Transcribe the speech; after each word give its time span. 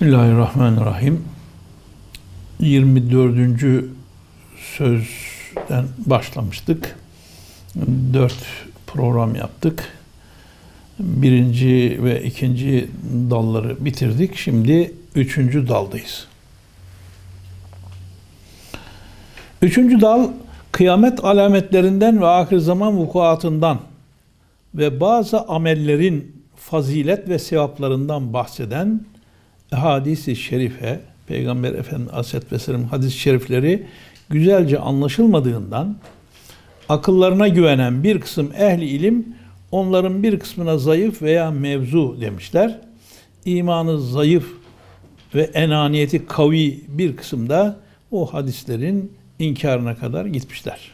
Bismillahirrahmanirrahim. 0.00 1.24
24. 2.60 3.84
sözden 4.76 5.84
başlamıştık. 6.06 6.98
Dört 8.12 8.44
program 8.86 9.34
yaptık. 9.34 9.84
Birinci 10.98 11.98
ve 12.02 12.22
ikinci 12.22 12.90
dalları 13.30 13.84
bitirdik. 13.84 14.36
Şimdi 14.36 14.94
üçüncü 15.14 15.68
daldayız. 15.68 16.26
Üçüncü 19.62 20.00
dal 20.00 20.28
kıyamet 20.72 21.24
alametlerinden 21.24 22.20
ve 22.20 22.26
ahir 22.26 22.58
zaman 22.58 22.96
vukuatından 22.96 23.78
ve 24.74 25.00
bazı 25.00 25.40
amellerin 25.40 26.42
fazilet 26.56 27.28
ve 27.28 27.38
sevaplarından 27.38 28.32
bahseden 28.32 29.10
hadisi 29.70 30.36
şerife, 30.36 31.00
Peygamber 31.26 31.72
Efendimiz 31.72 32.12
Aleyhisselatü 32.12 32.52
Vesselam 32.52 32.84
hadis-i 32.84 33.18
şerifleri 33.18 33.86
güzelce 34.30 34.78
anlaşılmadığından 34.78 35.96
akıllarına 36.88 37.48
güvenen 37.48 38.04
bir 38.04 38.20
kısım 38.20 38.52
ehli 38.58 38.84
ilim 38.84 39.34
onların 39.72 40.22
bir 40.22 40.38
kısmına 40.38 40.78
zayıf 40.78 41.22
veya 41.22 41.50
mevzu 41.50 42.20
demişler. 42.20 42.80
İmanı 43.44 44.00
zayıf 44.00 44.46
ve 45.34 45.42
enaniyeti 45.42 46.26
kavi 46.26 46.80
bir 46.88 47.16
kısımda 47.16 47.76
o 48.10 48.34
hadislerin 48.34 49.12
inkarına 49.38 49.96
kadar 49.96 50.26
gitmişler. 50.26 50.92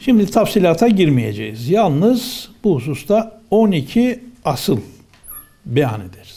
Şimdi 0.00 0.26
tafsilata 0.26 0.88
girmeyeceğiz. 0.88 1.70
Yalnız 1.70 2.48
bu 2.64 2.76
hususta 2.76 3.40
12 3.50 4.20
asıl 4.44 4.80
beyan 5.66 6.00
ederiz. 6.00 6.35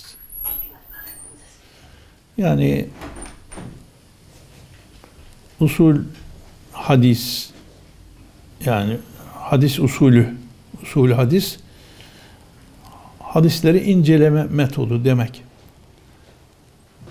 Yani 2.39 2.85
usul 5.59 5.97
hadis 6.71 7.49
yani 8.65 8.97
hadis 9.35 9.79
usulü 9.79 10.33
usulü 10.83 11.13
hadis 11.13 11.57
hadisleri 13.19 13.79
inceleme 13.79 14.43
metodu 14.43 15.05
demek. 15.05 15.43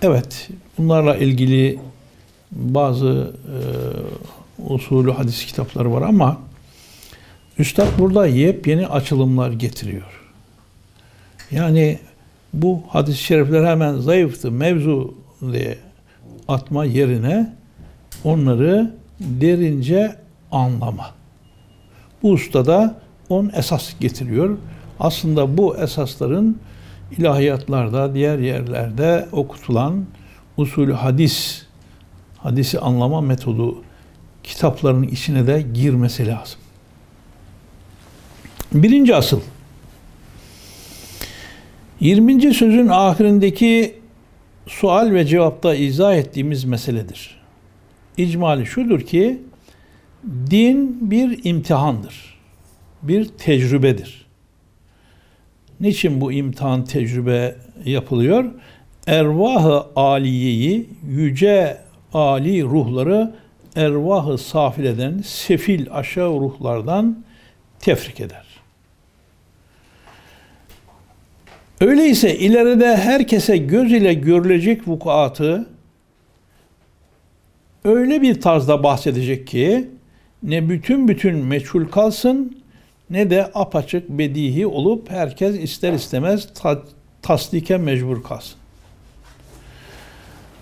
Evet, 0.02 0.48
bunlarla 0.78 1.16
ilgili 1.16 1.78
bazı 2.52 3.34
e, 3.46 3.58
usulü 4.72 5.10
hadis 5.10 5.46
kitapları 5.46 5.92
var 5.92 6.02
ama 6.02 6.40
Üstad 7.58 7.98
burada 7.98 8.26
yepyeni 8.26 8.86
açılımlar 8.86 9.52
getiriyor. 9.52 10.20
Yani 11.50 11.98
bu 12.52 12.82
hadis-i 12.88 13.22
şerifler 13.22 13.64
hemen 13.64 13.94
zayıftı, 13.98 14.52
mevzu 14.52 15.14
diye 15.52 15.78
atma 16.48 16.84
yerine 16.84 17.52
onları 18.24 18.94
derince 19.20 20.16
anlama. 20.52 21.06
Bu 22.22 22.30
usta 22.30 22.66
da 22.66 23.00
on 23.28 23.50
esas 23.54 23.98
getiriyor. 24.00 24.58
Aslında 25.00 25.58
bu 25.58 25.76
esasların 25.76 26.58
ilahiyatlarda, 27.18 28.14
diğer 28.14 28.38
yerlerde 28.38 29.28
okutulan 29.32 30.04
usulü 30.56 30.92
hadis, 30.92 31.62
hadisi 32.38 32.80
anlama 32.80 33.20
metodu 33.20 33.82
kitaplarının 34.42 35.08
içine 35.08 35.46
de 35.46 35.66
girmesi 35.74 36.26
lazım. 36.26 36.60
Birinci 38.72 39.16
asıl, 39.16 39.40
20. 42.00 42.54
sözün 42.54 42.88
ahirindeki 42.88 43.94
sual 44.66 45.10
ve 45.10 45.24
cevapta 45.24 45.74
izah 45.74 46.14
ettiğimiz 46.14 46.64
meseledir. 46.64 47.40
İcmali 48.16 48.66
şudur 48.66 49.00
ki, 49.00 49.42
din 50.50 51.10
bir 51.10 51.44
imtihandır, 51.44 52.38
bir 53.02 53.24
tecrübedir. 53.24 54.26
Niçin 55.80 56.20
bu 56.20 56.32
imtihan 56.32 56.84
tecrübe 56.84 57.56
yapılıyor? 57.84 58.44
Ervah-ı 59.06 59.86
aliyeyi, 59.96 60.88
yüce 61.08 61.78
ali 62.14 62.62
ruhları 62.62 63.34
ervah-ı 63.76 64.38
safileden, 64.38 65.22
sefil 65.24 65.86
aşağı 65.90 66.30
ruhlardan 66.30 67.24
tefrik 67.80 68.20
eder. 68.20 68.47
Öyleyse 71.80 72.38
ileride 72.38 72.96
herkese 72.96 73.56
göz 73.56 73.92
ile 73.92 74.14
görülecek 74.14 74.88
vukuatı 74.88 75.66
öyle 77.84 78.22
bir 78.22 78.40
tarzda 78.40 78.82
bahsedecek 78.82 79.46
ki 79.46 79.88
ne 80.42 80.68
bütün 80.68 81.08
bütün 81.08 81.36
meçhul 81.36 81.88
kalsın 81.88 82.62
ne 83.10 83.30
de 83.30 83.50
apaçık 83.54 84.08
bedihi 84.08 84.66
olup 84.66 85.10
herkes 85.10 85.56
ister 85.56 85.92
istemez 85.92 86.48
ta 86.54 86.82
tasdike 87.22 87.76
mecbur 87.76 88.22
kalsın. 88.22 88.58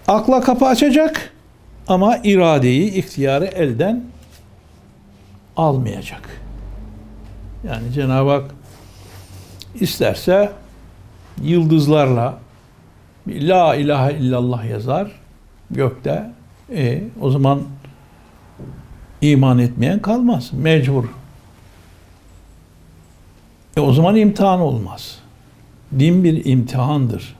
Akla 0.09 0.41
kapı 0.41 0.66
açacak 0.66 1.33
ama 1.88 2.16
iradeyi, 2.16 2.94
ihtiyarı 2.94 3.44
elden 3.44 4.04
almayacak. 5.56 6.41
Yani 7.69 7.93
Cenab-ı 7.93 8.31
Hak 8.31 8.54
isterse 9.81 10.53
yıldızlarla 11.42 12.38
La 13.28 13.74
ilahe 13.74 14.12
illallah 14.19 14.64
yazar 14.64 15.12
gökte. 15.70 16.30
E, 16.72 17.02
o 17.20 17.30
zaman 17.30 17.62
iman 19.20 19.58
etmeyen 19.58 20.02
kalmaz. 20.02 20.52
Mecbur. 20.52 21.04
E, 23.76 23.80
o 23.80 23.92
zaman 23.92 24.16
imtihan 24.16 24.60
olmaz. 24.60 25.19
Din 25.98 26.24
bir 26.24 26.44
imtihandır. 26.44 27.36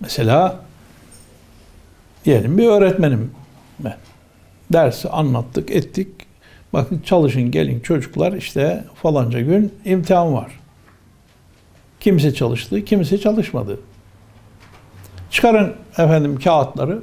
Mesela 0.00 0.60
diyelim 2.24 2.58
bir 2.58 2.66
öğretmenim 2.66 3.30
ben. 3.78 3.96
Dersi 4.72 5.08
anlattık, 5.08 5.70
ettik. 5.70 6.08
Bakın 6.72 7.02
çalışın 7.04 7.50
gelin 7.50 7.80
çocuklar 7.80 8.32
işte 8.32 8.84
falanca 8.94 9.40
gün 9.40 9.74
imtihan 9.84 10.34
var. 10.34 10.59
Kimisi 12.00 12.34
çalıştı, 12.34 12.84
kimisi 12.84 13.20
çalışmadı. 13.20 13.80
Çıkarın 15.30 15.74
efendim 15.92 16.38
kağıtları. 16.38 17.02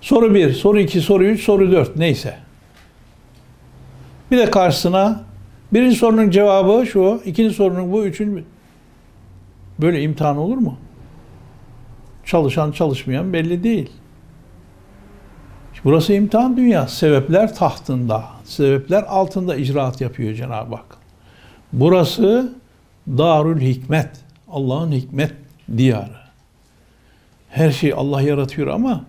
Soru 0.00 0.34
1, 0.34 0.52
soru 0.52 0.80
2, 0.80 1.00
soru 1.00 1.24
3, 1.24 1.42
soru 1.42 1.72
4 1.72 1.96
neyse. 1.96 2.36
Bir 4.30 4.38
de 4.38 4.50
karşısına 4.50 5.24
birinci 5.72 5.96
sorunun 5.96 6.30
cevabı 6.30 6.86
şu, 6.86 7.22
ikinci 7.24 7.54
sorunun 7.54 7.92
bu, 7.92 8.04
üçüncü 8.04 8.44
böyle 9.78 10.02
imtihan 10.02 10.36
olur 10.36 10.56
mu? 10.56 10.78
Çalışan 12.24 12.72
çalışmayan 12.72 13.32
belli 13.32 13.62
değil. 13.62 13.90
Burası 15.84 16.12
imtihan 16.12 16.56
dünyası. 16.56 16.96
Sebepler 16.96 17.54
tahtında, 17.54 18.24
sebepler 18.44 19.02
altında 19.02 19.56
icraat 19.56 20.00
yapıyor 20.00 20.34
Cenab-ı 20.34 20.74
Hak. 20.74 20.96
Burası 21.72 22.54
Darül 23.08 23.60
Hikmet. 23.60 24.10
Allah'ın 24.52 24.92
hikmet 24.92 25.32
diyarı. 25.76 26.22
Her 27.48 27.70
şeyi 27.70 27.94
Allah 27.94 28.22
yaratıyor 28.22 28.66
ama 28.68 29.04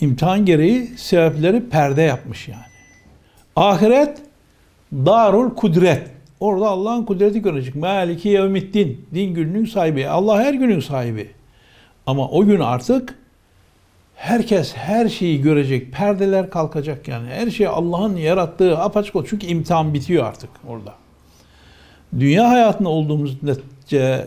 imtihan 0.00 0.44
gereği 0.44 0.86
sebepleri 0.86 1.68
perde 1.68 2.02
yapmış 2.02 2.48
yani. 2.48 2.62
Ahiret 3.56 4.22
Darul 4.92 5.54
Kudret. 5.54 6.10
Orada 6.40 6.68
Allah'ın 6.68 7.04
kudreti 7.04 7.42
görecek. 7.42 7.74
Maliki 7.74 8.28
yevmiddin. 8.28 9.06
Din 9.14 9.34
gününün 9.34 9.64
sahibi. 9.64 10.08
Allah 10.08 10.42
her 10.42 10.54
günün 10.54 10.80
sahibi. 10.80 11.30
Ama 12.06 12.28
o 12.28 12.44
gün 12.44 12.60
artık 12.60 13.18
herkes 14.14 14.74
her 14.74 15.08
şeyi 15.08 15.42
görecek. 15.42 15.92
Perdeler 15.92 16.50
kalkacak 16.50 17.08
yani. 17.08 17.28
Her 17.28 17.50
şey 17.50 17.66
Allah'ın 17.66 18.16
yarattığı 18.16 18.78
apaçık 18.78 19.16
o. 19.16 19.24
Çünkü 19.24 19.46
imtihan 19.46 19.94
bitiyor 19.94 20.26
artık 20.26 20.50
orada 20.68 20.94
dünya 22.18 22.48
hayatında 22.48 22.88
olduğumuz 22.88 23.42
netice 23.42 24.26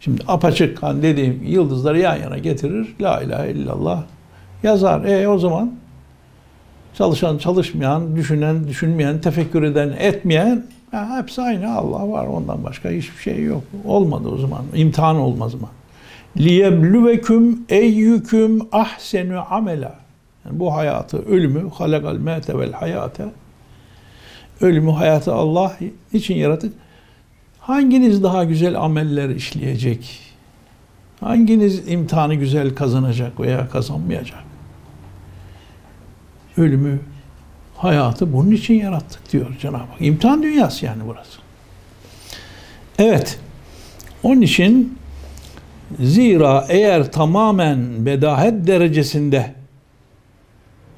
şimdi 0.00 0.22
apaçık 0.28 0.82
hani 0.82 1.02
dediğim 1.02 1.42
yıldızları 1.42 1.98
yan 1.98 2.16
yana 2.16 2.38
getirir. 2.38 2.94
La 3.00 3.22
ilahe 3.22 3.50
illallah 3.50 4.02
yazar. 4.62 5.04
E 5.04 5.28
o 5.28 5.38
zaman 5.38 5.72
çalışan, 6.94 7.38
çalışmayan, 7.38 8.16
düşünen, 8.16 8.68
düşünmeyen, 8.68 9.20
tefekkür 9.20 9.62
eden, 9.62 9.94
etmeyen 9.98 10.66
ya 10.92 11.18
hepsi 11.18 11.42
aynı. 11.42 11.74
Allah 11.74 12.10
var. 12.10 12.26
Ondan 12.26 12.64
başka 12.64 12.90
hiçbir 12.90 13.22
şey 13.22 13.42
yok. 13.44 13.62
Olmadı 13.84 14.28
o 14.28 14.38
zaman. 14.38 14.64
İmtihan 14.74 15.16
olmaz 15.16 15.54
mı? 15.54 15.68
liyebluvekum 16.36 17.60
eyyüküm 17.68 18.60
ahsenu 18.72 19.44
amela. 19.50 19.94
Yani 20.44 20.60
bu 20.60 20.74
hayatı, 20.74 21.18
ölümü, 21.26 21.70
halakal 21.70 22.16
mevte 22.16 22.58
vel 22.58 22.72
hayate. 22.72 23.24
Ölümü, 24.60 24.90
hayatı 24.90 25.34
Allah 25.34 25.76
için 26.12 26.34
yaratık. 26.34 26.74
Hanginiz 27.60 28.22
daha 28.22 28.44
güzel 28.44 28.80
ameller 28.80 29.28
işleyecek? 29.28 30.20
Hanginiz 31.20 31.88
imtihanı 31.88 32.34
güzel 32.34 32.74
kazanacak 32.74 33.40
veya 33.40 33.68
kazanmayacak? 33.68 34.44
Ölümü, 36.56 37.00
hayatı 37.76 38.32
bunun 38.32 38.50
için 38.50 38.74
yarattık 38.74 39.32
diyor 39.32 39.56
Cenab-ı 39.60 39.76
Hak. 39.76 40.00
İmtihan 40.00 40.42
dünyası 40.42 40.86
yani 40.86 41.02
burası. 41.06 41.38
Evet. 42.98 43.38
Onun 44.22 44.40
için 44.40 44.98
zira 46.00 46.66
eğer 46.68 47.12
tamamen 47.12 48.06
bedahet 48.06 48.66
derecesinde 48.66 49.54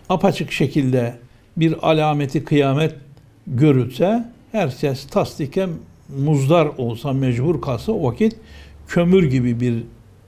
apaçık 0.09 0.53
şekilde 0.53 1.15
bir 1.57 1.91
alameti 1.91 2.45
kıyamet 2.45 2.95
görülse 3.47 4.25
herkes 4.53 5.07
tasdike 5.07 5.69
muzdar 6.19 6.67
olsa, 6.79 7.13
mecbur 7.13 7.61
kalsa 7.61 7.93
o 7.93 8.11
vakit 8.11 8.37
kömür 8.89 9.31
gibi 9.31 9.61
bir 9.61 9.75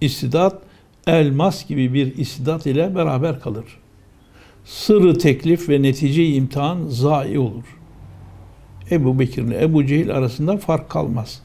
istidat, 0.00 0.62
elmas 1.06 1.66
gibi 1.69 1.94
bir 1.94 2.16
istidat 2.16 2.66
ile 2.66 2.94
beraber 2.94 3.40
kalır. 3.40 3.64
Sırrı 4.64 5.19
teklif 5.19 5.69
ve 5.69 5.82
netice 5.82 6.26
imtihan 6.26 6.86
zayi 6.88 7.38
olur. 7.38 7.64
Ebu 8.90 9.19
Bekir 9.19 9.42
ile 9.42 9.62
Ebu 9.62 9.86
Cehil 9.86 10.10
arasında 10.10 10.56
fark 10.56 10.90
kalmaz. 10.90 11.42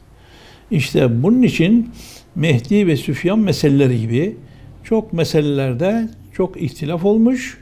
İşte 0.70 1.22
bunun 1.22 1.42
için 1.42 1.90
Mehdi 2.34 2.86
ve 2.86 2.96
Süfyan 2.96 3.38
meseleleri 3.38 4.00
gibi 4.00 4.36
çok 4.84 5.12
meselelerde 5.12 6.10
çok 6.32 6.62
ihtilaf 6.62 7.04
olmuş. 7.04 7.58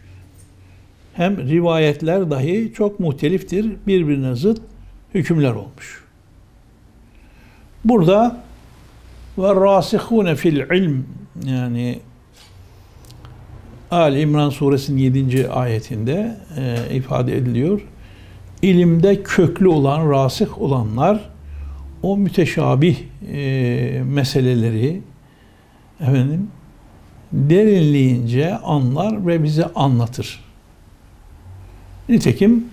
Hem 1.14 1.48
rivayetler 1.48 2.30
dahi 2.30 2.72
çok 2.74 3.00
muhteliftir. 3.00 3.66
Birbirine 3.86 4.34
zıt 4.34 4.60
hükümler 5.14 5.52
olmuş. 5.52 6.07
Burada 7.88 8.36
ve 9.38 9.54
rasihune 9.54 10.36
fil 10.36 10.56
ilm 10.56 11.04
yani 11.44 12.00
Ali 13.90 14.20
İmran 14.20 14.50
suresinin 14.50 14.98
7. 14.98 15.50
ayetinde 15.50 16.36
e, 16.56 16.94
ifade 16.96 17.36
ediliyor. 17.36 17.80
İlimde 18.62 19.22
köklü 19.22 19.68
olan, 19.68 20.10
rasih 20.10 20.62
olanlar 20.62 21.30
o 22.02 22.16
müteşabih 22.16 22.96
e, 23.32 24.02
meseleleri 24.06 25.00
efendim 26.00 26.50
derinliğince 27.32 28.56
anlar 28.56 29.26
ve 29.26 29.42
bize 29.42 29.64
anlatır. 29.74 30.44
Nitekim 32.08 32.64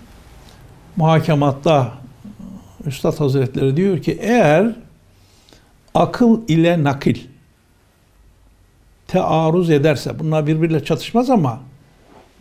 muhakematta 0.96 1.92
Üstad 2.86 3.20
Hazretleri 3.20 3.76
diyor 3.76 4.02
ki 4.02 4.18
eğer 4.20 4.85
akıl 5.96 6.48
ile 6.48 6.84
nakil 6.84 7.16
tearruz 9.06 9.70
ederse, 9.70 10.18
bunlar 10.18 10.46
birbiriyle 10.46 10.84
çatışmaz 10.84 11.30
ama 11.30 11.60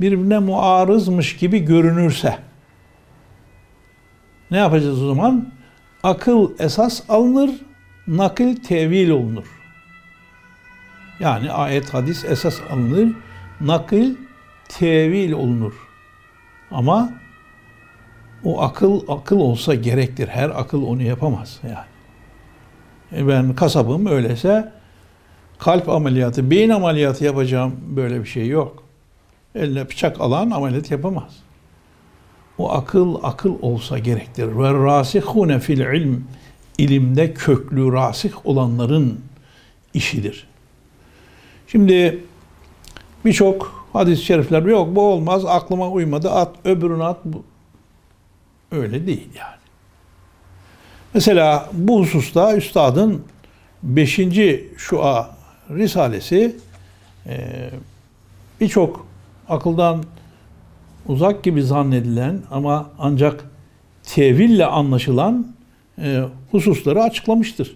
birbirine 0.01 0.39
muarızmış 0.39 1.37
gibi 1.37 1.59
görünürse 1.59 2.37
ne 4.51 4.57
yapacağız 4.57 5.03
o 5.03 5.07
zaman? 5.07 5.49
Akıl 6.03 6.51
esas 6.59 7.09
alınır, 7.09 7.51
nakil 8.07 8.55
tevil 8.55 9.09
olunur. 9.09 9.45
Yani 11.19 11.51
ayet 11.51 11.93
hadis 11.93 12.25
esas 12.25 12.59
alınır, 12.69 13.15
nakil 13.61 14.15
tevil 14.67 15.31
olunur. 15.31 15.73
Ama 16.71 17.09
o 18.43 18.61
akıl 18.61 19.01
akıl 19.07 19.39
olsa 19.39 19.75
gerektir. 19.75 20.27
Her 20.27 20.49
akıl 20.49 20.83
onu 20.83 21.03
yapamaz 21.03 21.59
yani. 21.63 21.94
E 23.13 23.27
ben 23.27 23.55
kasabım 23.55 24.05
öyleyse 24.05 24.71
kalp 25.59 25.89
ameliyatı, 25.89 26.51
beyin 26.51 26.69
ameliyatı 26.69 27.25
yapacağım 27.25 27.75
böyle 27.87 28.19
bir 28.19 28.25
şey 28.25 28.47
yok. 28.47 28.83
Eline 29.55 29.89
bıçak 29.89 30.21
alan 30.21 30.51
ameliyat 30.51 30.91
yapamaz. 30.91 31.35
O 32.57 32.71
akıl 32.71 33.15
akıl 33.23 33.55
olsa 33.61 33.99
gerektir. 33.99 34.47
Ve 34.57 34.73
rasihune 34.73 35.59
fil 35.59 35.79
ilm 35.79 36.23
ilimde 36.77 37.33
köklü 37.33 37.93
rasih 37.93 38.45
olanların 38.45 39.19
işidir. 39.93 40.47
Şimdi 41.67 42.23
birçok 43.25 43.85
hadis-i 43.93 44.23
şerifler 44.23 44.63
yok 44.63 44.95
bu 44.95 45.01
olmaz 45.01 45.45
aklıma 45.45 45.89
uymadı 45.89 46.31
at 46.31 46.55
öbürünü 46.65 47.03
at 47.03 47.17
bu. 47.25 47.43
Öyle 48.71 49.07
değil 49.07 49.27
yani. 49.37 49.64
Mesela 51.15 51.69
bu 51.73 51.99
hususta 51.99 52.55
üstadın 52.55 53.23
5. 53.83 54.19
şua 54.77 55.37
risalesi 55.69 56.55
e, 57.27 57.37
birçok 58.61 59.07
akıldan 59.49 60.03
uzak 61.07 61.43
gibi 61.43 61.63
zannedilen 61.63 62.41
ama 62.51 62.89
ancak 62.99 63.45
teville 64.03 64.65
anlaşılan 64.65 65.47
e, 66.01 66.21
hususları 66.51 67.03
açıklamıştır. 67.03 67.75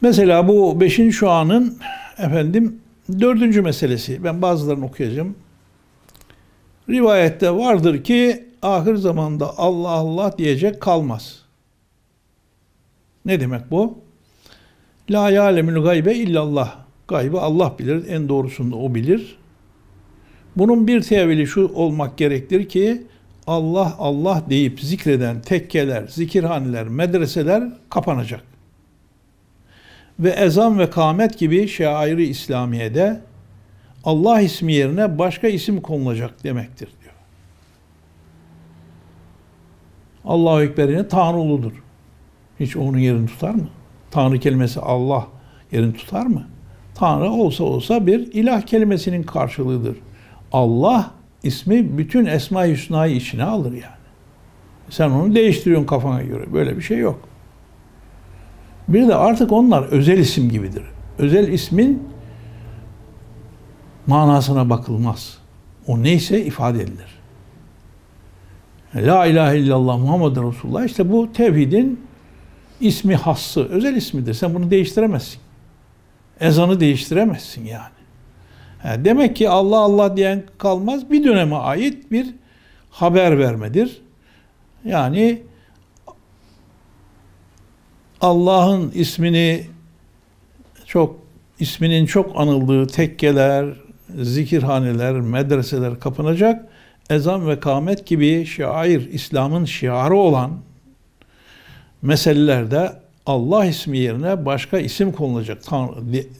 Mesela 0.00 0.48
bu 0.48 0.80
5. 0.80 0.96
şuanın 1.10 1.78
efendim 2.18 2.80
dördüncü 3.20 3.62
meselesi. 3.62 4.24
Ben 4.24 4.42
bazılarını 4.42 4.84
okuyacağım. 4.84 5.34
Rivayette 6.88 7.50
vardır 7.50 8.04
ki 8.04 8.44
ahir 8.64 8.94
zamanda 8.94 9.58
Allah 9.58 9.90
Allah 9.90 10.38
diyecek 10.38 10.80
kalmaz. 10.80 11.38
Ne 13.24 13.40
demek 13.40 13.70
bu? 13.70 13.98
La 15.10 15.30
yâlemül 15.30 15.82
gaybe 15.82 16.14
illallah. 16.14 16.76
Gaybı 17.08 17.40
Allah 17.40 17.74
bilir. 17.78 18.08
En 18.08 18.28
doğrusunu 18.28 18.76
o 18.76 18.94
bilir. 18.94 19.36
Bunun 20.56 20.86
bir 20.86 21.00
tevili 21.02 21.46
şu 21.46 21.72
olmak 21.74 22.18
gerektir 22.18 22.68
ki 22.68 23.02
Allah 23.46 23.94
Allah 23.98 24.42
deyip 24.50 24.80
zikreden 24.80 25.40
tekkeler, 25.40 26.06
zikirhaneler, 26.06 26.88
medreseler 26.88 27.64
kapanacak. 27.90 28.42
Ve 30.18 30.30
ezan 30.30 30.78
ve 30.78 30.90
kâmet 30.90 31.38
gibi 31.38 31.68
şairi 31.68 32.26
İslamiye'de 32.26 33.20
Allah 34.04 34.40
ismi 34.40 34.72
yerine 34.72 35.18
başka 35.18 35.48
isim 35.48 35.80
konulacak 35.80 36.44
demektir 36.44 36.88
diyor. 37.02 37.14
Allahu 40.24 40.62
Ekber'ine 40.62 41.08
Tanrı 41.08 41.38
uludur. 41.38 41.72
Hiç 42.60 42.76
onun 42.76 42.98
yerini 42.98 43.26
tutar 43.26 43.54
mı? 43.54 43.68
Tanrı 44.10 44.38
kelimesi 44.38 44.80
Allah 44.80 45.26
yerini 45.72 45.92
tutar 45.94 46.26
mı? 46.26 46.46
Tanrı 46.94 47.30
olsa 47.30 47.64
olsa 47.64 48.06
bir 48.06 48.32
ilah 48.32 48.62
kelimesinin 48.62 49.22
karşılığıdır. 49.22 49.96
Allah 50.52 51.10
ismi 51.42 51.98
bütün 51.98 52.26
Esma-i 52.26 52.72
Hüsna'yı 52.72 53.16
içine 53.16 53.44
alır 53.44 53.72
yani. 53.72 54.04
Sen 54.90 55.10
onu 55.10 55.34
değiştiriyorsun 55.34 55.86
kafana 55.86 56.22
göre. 56.22 56.52
Böyle 56.52 56.76
bir 56.76 56.82
şey 56.82 56.98
yok. 56.98 57.20
Bir 58.88 59.08
de 59.08 59.14
artık 59.14 59.52
onlar 59.52 59.82
özel 59.82 60.18
isim 60.18 60.50
gibidir. 60.50 60.82
Özel 61.18 61.48
ismin 61.48 62.02
manasına 64.06 64.70
bakılmaz. 64.70 65.38
O 65.86 66.02
neyse 66.02 66.44
ifade 66.44 66.82
edilir. 66.82 67.13
La 68.96 69.26
ilahe 69.26 69.58
illallah 69.58 69.98
Muhammed 69.98 70.36
Resulullah 70.36 70.84
işte 70.84 71.12
bu 71.12 71.32
tevhidin 71.32 72.06
ismi 72.80 73.16
hassı, 73.16 73.68
özel 73.68 73.96
ismidir. 73.96 74.34
Sen 74.34 74.54
bunu 74.54 74.70
değiştiremezsin. 74.70 75.40
Ezanı 76.40 76.80
değiştiremezsin 76.80 77.64
yani. 77.64 79.04
demek 79.04 79.36
ki 79.36 79.48
Allah 79.48 79.78
Allah 79.78 80.16
diyen 80.16 80.42
kalmaz. 80.58 81.10
Bir 81.10 81.24
döneme 81.24 81.56
ait 81.56 82.12
bir 82.12 82.34
haber 82.90 83.38
vermedir. 83.38 84.02
Yani 84.84 85.42
Allah'ın 88.20 88.90
ismini 88.94 89.66
çok 90.86 91.16
isminin 91.60 92.06
çok 92.06 92.40
anıldığı 92.40 92.86
tekkeler, 92.86 93.66
zikirhaneler, 94.22 95.20
medreseler 95.20 96.00
kapanacak. 96.00 96.68
Ezan 97.10 97.48
ve 97.48 97.60
kâmet 97.60 98.06
gibi 98.06 98.46
şair, 98.46 99.12
İslam'ın 99.12 99.64
şiarı 99.64 100.16
olan 100.16 100.50
meselelerde 102.02 102.92
Allah 103.26 103.64
ismi 103.64 103.98
yerine 103.98 104.46
başka 104.46 104.78
isim 104.78 105.12
konulacak 105.12 105.62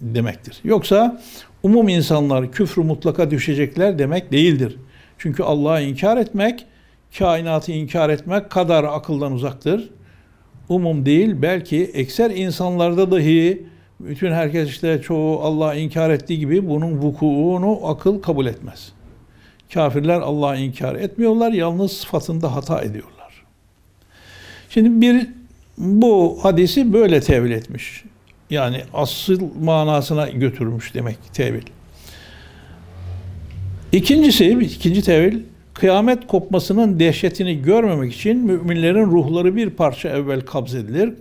demektir. 0.00 0.60
Yoksa 0.64 1.22
umum 1.62 1.88
insanlar 1.88 2.52
küfrü 2.52 2.82
mutlaka 2.82 3.30
düşecekler 3.30 3.98
demek 3.98 4.32
değildir. 4.32 4.76
Çünkü 5.18 5.42
Allah'ı 5.42 5.82
inkar 5.82 6.16
etmek, 6.16 6.66
kainatı 7.18 7.72
inkar 7.72 8.10
etmek 8.10 8.50
kadar 8.50 8.84
akıldan 8.84 9.32
uzaktır. 9.32 9.90
Umum 10.68 11.06
değil, 11.06 11.42
belki 11.42 11.84
ekser 11.84 12.30
insanlarda 12.30 13.10
dahi 13.10 13.66
bütün 14.00 14.32
herkes 14.32 14.68
işte 14.68 15.00
çoğu 15.02 15.40
Allah'ı 15.40 15.78
inkar 15.78 16.10
ettiği 16.10 16.38
gibi 16.38 16.68
bunun 16.68 16.98
vukuunu 16.98 17.80
akıl 17.86 18.22
kabul 18.22 18.46
etmez. 18.46 18.92
Kafirler 19.72 20.20
Allah'ı 20.20 20.56
inkar 20.56 20.94
etmiyorlar, 20.94 21.52
yalnız 21.52 21.92
sıfatında 21.92 22.56
hata 22.56 22.82
ediyorlar. 22.82 23.44
Şimdi 24.70 25.00
bir 25.00 25.26
bu 25.78 26.38
hadisi 26.42 26.92
böyle 26.92 27.20
tevil 27.20 27.50
etmiş 27.50 28.04
Yani 28.50 28.82
asıl 28.92 29.40
manasına 29.62 30.28
götürmüş 30.28 30.94
demek 30.94 31.16
tevil. 31.32 31.62
İkincisi, 33.92 34.50
ikinci 34.50 35.02
tevil, 35.02 35.40
kıyamet 35.74 36.26
kopmasının 36.26 37.00
dehşetini 37.00 37.62
görmemek 37.62 38.14
için 38.14 38.38
müminlerin 38.38 39.06
ruhları 39.06 39.56
bir 39.56 39.70
parça 39.70 40.08
evvel 40.08 40.40
kabz 40.40 40.74
edilir. 40.74 41.14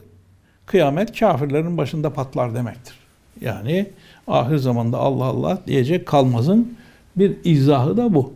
Kıyamet 0.66 1.20
kafirlerin 1.20 1.78
başında 1.78 2.14
patlar 2.14 2.56
demektir. 2.56 2.96
Yani 3.42 3.86
ahir 4.28 4.58
zamanda 4.58 4.98
Allah 4.98 5.26
Allah 5.26 5.62
diyecek 5.68 6.06
kalmazın 6.06 6.78
bir 7.16 7.38
izahı 7.44 7.98
da 7.98 8.14
bu. 8.14 8.34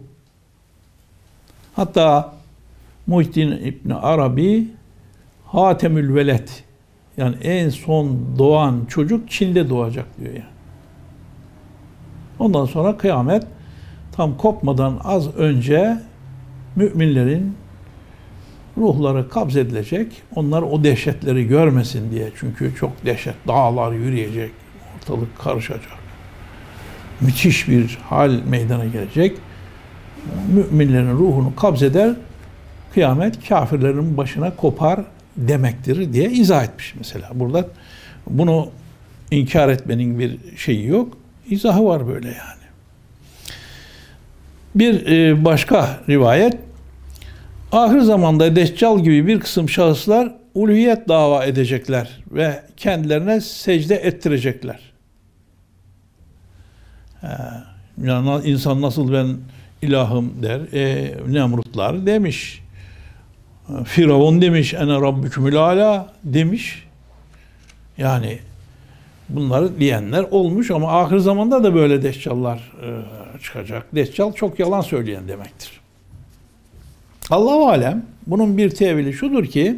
Hatta 1.75 2.33
Muhittin 3.07 3.51
İbni 3.51 3.93
Arabi 3.93 4.67
Hatemül 5.45 6.15
Veled 6.15 6.47
yani 7.17 7.35
en 7.43 7.69
son 7.69 8.17
doğan 8.37 8.85
çocuk 8.89 9.29
Çin'de 9.29 9.69
doğacak 9.69 10.05
diyor 10.19 10.33
yani. 10.33 10.43
Ondan 12.39 12.65
sonra 12.65 12.97
kıyamet 12.97 13.43
tam 14.11 14.37
kopmadan 14.37 14.99
az 15.03 15.35
önce 15.35 15.97
müminlerin 16.75 17.55
ruhları 18.77 19.29
kabz 19.29 19.57
edilecek. 19.57 20.21
Onlar 20.35 20.61
o 20.61 20.83
dehşetleri 20.83 21.47
görmesin 21.47 22.11
diye. 22.11 22.31
Çünkü 22.39 22.75
çok 22.75 23.05
dehşet. 23.05 23.35
Dağlar 23.47 23.91
yürüyecek. 23.91 24.51
Ortalık 24.95 25.39
karışacak. 25.39 26.06
Müthiş 27.21 27.67
bir 27.67 27.97
hal 28.09 28.39
meydana 28.49 28.85
gelecek. 28.85 29.37
Müminlerin 30.53 31.11
ruhunu 31.11 31.55
kabz 31.55 31.83
eder. 31.83 32.13
Kıyamet 32.93 33.49
kafirlerin 33.49 34.17
başına 34.17 34.55
kopar 34.55 34.99
demektir 35.37 36.13
diye 36.13 36.29
izah 36.31 36.63
etmiş 36.63 36.95
mesela. 36.97 37.29
Burada 37.33 37.67
bunu 38.29 38.69
inkar 39.31 39.69
etmenin 39.69 40.19
bir 40.19 40.37
şeyi 40.57 40.87
yok. 40.87 41.17
İzahı 41.49 41.85
var 41.85 42.07
böyle 42.07 42.27
yani. 42.27 42.67
Bir 44.75 45.05
e, 45.07 45.45
başka 45.45 45.99
rivayet 46.09 46.53
ahir 47.71 47.99
zamanda 47.99 48.55
Deccal 48.55 48.99
gibi 48.99 49.27
bir 49.27 49.39
kısım 49.39 49.69
şahıslar 49.69 50.33
uluhiyet 50.55 51.07
dava 51.07 51.45
edecekler 51.45 52.09
ve 52.31 52.63
kendilerine 52.77 53.41
secde 53.41 53.95
ettirecekler. 53.95 54.79
Yani 58.03 58.41
insan 58.45 58.81
nasıl 58.81 59.13
ben 59.13 59.37
ilahım 59.81 60.33
der. 60.43 60.59
E, 60.73 61.13
Nemrutlar 61.27 62.05
demiş. 62.05 62.61
Firavun 63.85 64.41
demiş 64.41 64.73
ene 64.73 64.93
rabbükümül 64.93 65.55
ala 65.55 66.13
demiş. 66.23 66.87
Yani 67.97 68.39
bunları 69.29 69.79
diyenler 69.79 70.25
olmuş 70.31 70.71
ama 70.71 71.01
ahir 71.01 71.17
zamanda 71.17 71.63
da 71.63 71.75
böyle 71.75 72.03
deccallar 72.03 72.57
e, 72.57 72.89
çıkacak. 73.39 73.95
Deccal 73.95 74.33
çok 74.33 74.59
yalan 74.59 74.81
söyleyen 74.81 75.27
demektir. 75.27 75.71
Allahu 77.29 77.69
alem 77.69 78.05
bunun 78.27 78.57
bir 78.57 78.69
tevili 78.69 79.13
şudur 79.13 79.45
ki 79.45 79.77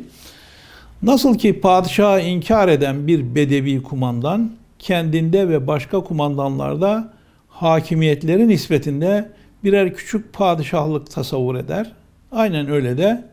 nasıl 1.03 1.37
ki 1.37 1.61
padişahı 1.61 2.21
inkar 2.21 2.67
eden 2.67 3.07
bir 3.07 3.35
bedevi 3.35 3.83
kumandan 3.83 4.51
kendinde 4.79 5.49
ve 5.49 5.67
başka 5.67 5.99
kumandanlarda 5.99 7.13
hakimiyetleri 7.59 8.47
nispetinde 8.47 9.31
birer 9.63 9.93
küçük 9.93 10.33
padişahlık 10.33 11.11
tasavvur 11.11 11.55
eder. 11.55 11.91
Aynen 12.31 12.69
öyle 12.69 12.97
de 12.97 13.25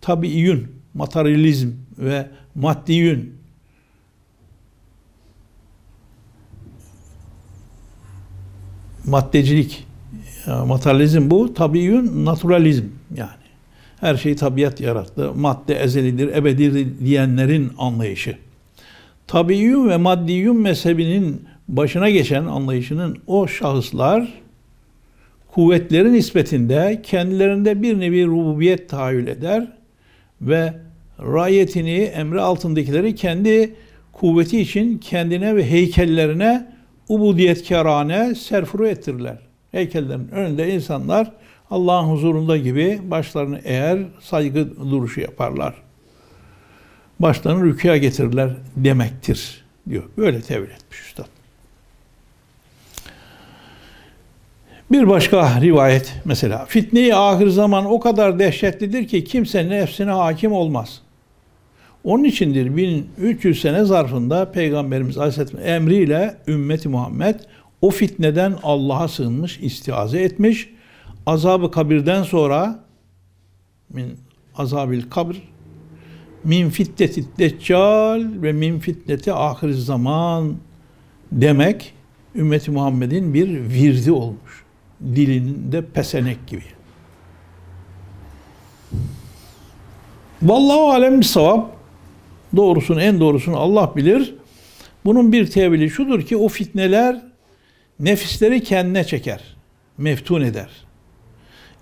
tabiiyün, 0.00 0.66
materyalizm 0.94 1.70
ve 1.98 2.26
maddiyün 2.54 3.34
maddecilik, 9.04 9.86
materyalizm 10.66 11.30
bu, 11.30 11.54
tabiiyün 11.54 12.24
naturalizm 12.24 12.84
yani. 13.16 13.30
Her 14.00 14.16
şeyi 14.16 14.36
tabiat 14.36 14.80
yarattı. 14.80 15.34
Madde 15.34 15.74
ezelidir, 15.74 16.28
ebedidir 16.28 16.98
diyenlerin 16.98 17.72
anlayışı. 17.78 18.36
Tabiiyün 19.26 19.88
ve 19.88 19.96
maddiyün 19.96 20.56
mezhebinin 20.56 21.51
başına 21.68 22.10
geçen 22.10 22.44
anlayışının 22.44 23.18
o 23.26 23.46
şahıslar 23.46 24.28
kuvvetlerin 25.54 26.12
nispetinde 26.12 27.00
kendilerinde 27.02 27.82
bir 27.82 28.00
nevi 28.00 28.26
rububiyet 28.26 28.88
tahayyül 28.88 29.26
eder 29.26 29.72
ve 30.40 30.74
rayetini, 31.20 31.98
emri 31.98 32.40
altındakileri 32.40 33.14
kendi 33.14 33.74
kuvveti 34.12 34.60
için 34.60 34.98
kendine 34.98 35.56
ve 35.56 35.70
heykellerine 35.70 36.72
ubudiyetkarane 37.08 38.34
serfuru 38.34 38.88
ettirirler. 38.88 39.38
Heykellerin 39.72 40.28
önünde 40.28 40.74
insanlar 40.74 41.32
Allah'ın 41.70 42.08
huzurunda 42.08 42.56
gibi 42.56 43.00
başlarını 43.04 43.60
eğer 43.64 43.98
saygı 44.20 44.76
duruşu 44.90 45.20
yaparlar. 45.20 45.74
Başlarını 47.20 47.64
rüküya 47.64 47.96
getirirler 47.96 48.50
demektir 48.76 49.64
diyor. 49.88 50.04
Böyle 50.16 50.40
tevil 50.40 50.70
etmiş 50.70 51.00
üstad. 51.00 51.41
Bir 54.92 55.08
başka 55.08 55.60
rivayet 55.60 56.14
mesela 56.24 56.64
fitneyi 56.64 57.14
ahir 57.14 57.48
zaman 57.48 57.84
o 57.86 58.00
kadar 58.00 58.38
dehşetlidir 58.38 59.08
ki 59.08 59.24
kimse 59.24 59.68
nefsine 59.68 60.10
hakim 60.10 60.52
olmaz. 60.52 61.00
Onun 62.04 62.24
içindir 62.24 62.76
1300 62.76 63.60
sene 63.60 63.84
zarfında 63.84 64.52
Peygamberimiz 64.52 65.18
Aleyhisselam 65.18 65.66
emriyle 65.66 66.36
ümmeti 66.48 66.88
Muhammed 66.88 67.34
o 67.80 67.90
fitneden 67.90 68.54
Allah'a 68.62 69.08
sığınmış, 69.08 69.58
istiaze 69.62 70.22
etmiş. 70.22 70.70
Azabı 71.26 71.70
kabirden 71.70 72.22
sonra 72.22 72.84
min 73.90 74.16
azabil 74.56 75.02
kabr 75.10 75.34
min 76.44 76.70
fitneti 76.70 77.24
deccal 77.38 78.24
ve 78.42 78.52
min 78.52 78.78
fitneti 78.78 79.32
ahir 79.32 79.72
zaman 79.72 80.54
demek 81.32 81.94
ümmeti 82.34 82.70
Muhammed'in 82.70 83.34
bir 83.34 83.48
virdi 83.48 84.12
olmuş. 84.12 84.61
Dilinde 85.14 85.84
pesenek 85.84 86.46
gibi. 86.46 86.64
Vallahu 90.42 90.90
alem 90.90 91.20
bir 91.20 91.24
sevap. 91.24 91.70
Doğrusunu, 92.56 93.02
en 93.02 93.20
doğrusunu 93.20 93.56
Allah 93.56 93.96
bilir. 93.96 94.34
Bunun 95.04 95.32
bir 95.32 95.46
tevili 95.46 95.90
şudur 95.90 96.22
ki 96.22 96.36
o 96.36 96.48
fitneler 96.48 97.22
nefisleri 98.00 98.62
kendine 98.62 99.04
çeker, 99.04 99.56
meftun 99.98 100.40
eder. 100.40 100.68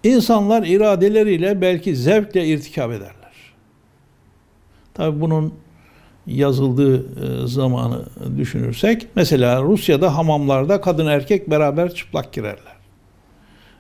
İnsanlar 0.05 0.62
iradeleriyle 0.62 1.61
belki 1.61 1.97
zevkle 1.97 2.47
irtikap 2.47 2.91
ederler. 2.91 3.35
Tabi 4.95 5.21
bunun 5.21 5.55
yazıldığı 6.27 6.97
e, 6.99 7.47
zamanı 7.47 8.05
düşünürsek, 8.39 9.07
mesela 9.17 9.62
Rusya'da 9.62 10.17
hamamlarda 10.17 10.81
kadın 10.81 11.07
erkek 11.07 11.50
beraber 11.50 11.95
çıplak 11.95 12.33
girerler. 12.33 12.80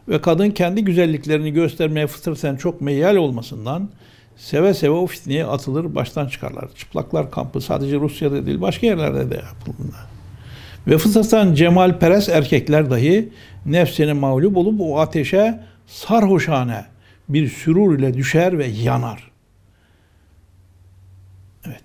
Ve 0.08 0.20
kadın 0.20 0.50
kendi 0.50 0.84
güzelliklerini 0.84 1.52
göstermeye 1.52 2.06
fıtraten 2.06 2.56
çok 2.56 2.80
meyyal 2.80 3.16
olmasından 3.16 3.88
seve 4.36 4.74
seve 4.74 4.90
o 4.90 5.06
fitneye 5.06 5.46
atılır, 5.46 5.94
baştan 5.94 6.26
çıkarlar. 6.26 6.68
Çıplaklar 6.74 7.30
kampı 7.30 7.60
sadece 7.60 7.96
Rusya'da 7.96 8.46
değil, 8.46 8.60
başka 8.60 8.86
yerlerde 8.86 9.30
de 9.30 9.34
yapıldı. 9.34 9.96
Ve 10.86 10.98
fıtraten 10.98 11.54
cemal 11.54 11.98
peres 11.98 12.28
erkekler 12.28 12.90
dahi 12.90 13.28
nefsine 13.66 14.12
mağlup 14.12 14.56
olup 14.56 14.80
o 14.80 14.98
ateşe 14.98 15.60
sarhoşane 15.86 16.84
bir 17.28 17.48
sürur 17.48 17.98
ile 17.98 18.14
düşer 18.14 18.58
ve 18.58 18.66
yanar. 18.66 19.30
Evet. 21.66 21.84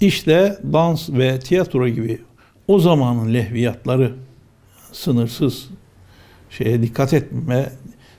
İşte 0.00 0.58
dans 0.72 1.10
ve 1.10 1.40
tiyatro 1.40 1.88
gibi 1.88 2.20
o 2.68 2.78
zamanın 2.78 3.34
lehviyatları 3.34 4.12
sınırsız 4.92 5.68
şeye 6.58 6.82
dikkat 6.82 7.12
etme, 7.12 7.66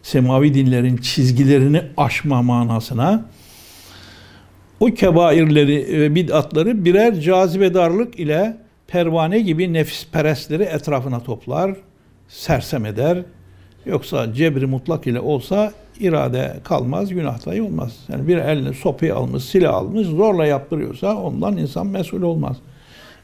semavi 0.04 0.54
dinlerin 0.54 0.98
çizgilerini 0.98 1.82
aşma 1.98 2.42
manasına 2.42 3.26
o 4.80 4.86
kebairleri 4.86 6.02
ve 6.02 6.16
bid'atları 6.16 6.86
birer 6.86 7.22
cazibedarlık 7.22 8.20
ile 8.20 8.58
pervane 8.88 9.40
gibi 9.40 9.74
nefis 9.74 10.08
perestleri 10.12 10.64
etrafına 10.64 11.20
toplar, 11.20 11.76
sersem 12.28 12.86
eder. 12.86 13.18
Yoksa 13.86 14.34
cebri 14.34 14.66
mutlak 14.66 15.08
ile 15.08 15.20
olsa 15.20 15.74
irade 16.00 16.60
kalmaz, 16.64 17.10
günah 17.10 17.46
dahi 17.46 17.62
olmaz. 17.62 17.98
Yani 18.10 18.28
bir 18.28 18.38
eline 18.38 18.74
sopayı 18.74 19.16
almış, 19.16 19.44
silah 19.44 19.74
almış, 19.74 20.08
zorla 20.08 20.46
yaptırıyorsa 20.46 21.16
ondan 21.16 21.58
insan 21.58 21.88
mesul 21.88 22.22
olmaz. 22.22 22.58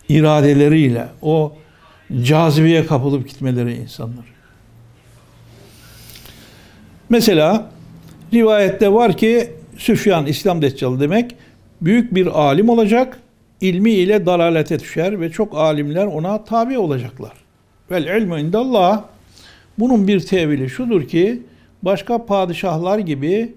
İradeleriyle, 0.10 1.08
o 1.22 1.54
cazibeye 2.22 2.86
kapılıp 2.86 3.30
gitmeleri 3.30 3.74
insanlar. 3.74 4.26
Mesela 7.12 7.70
rivayette 8.34 8.94
var 8.94 9.18
ki 9.18 9.52
Süfyan 9.78 10.26
İslam 10.26 10.62
Deccalı 10.62 11.00
demek 11.00 11.36
büyük 11.82 12.16
bir 12.16 12.28
alim 12.28 12.70
olacak 12.70 13.20
ilmi 13.62 13.92
ile 13.92 14.26
dalalete 14.26 14.80
düşer 14.80 15.22
ve 15.22 15.32
çok 15.32 15.58
alimler 15.58 16.06
ona 16.06 16.44
tabi 16.44 16.78
olacaklar. 16.78 17.32
Vel 17.92 18.22
ilmu 18.22 18.40
indallah. 18.40 19.04
Bunun 19.80 20.08
bir 20.08 20.20
tevili 20.20 20.70
şudur 20.70 21.08
ki 21.08 21.42
başka 21.84 22.26
padişahlar 22.26 23.00
gibi 23.00 23.54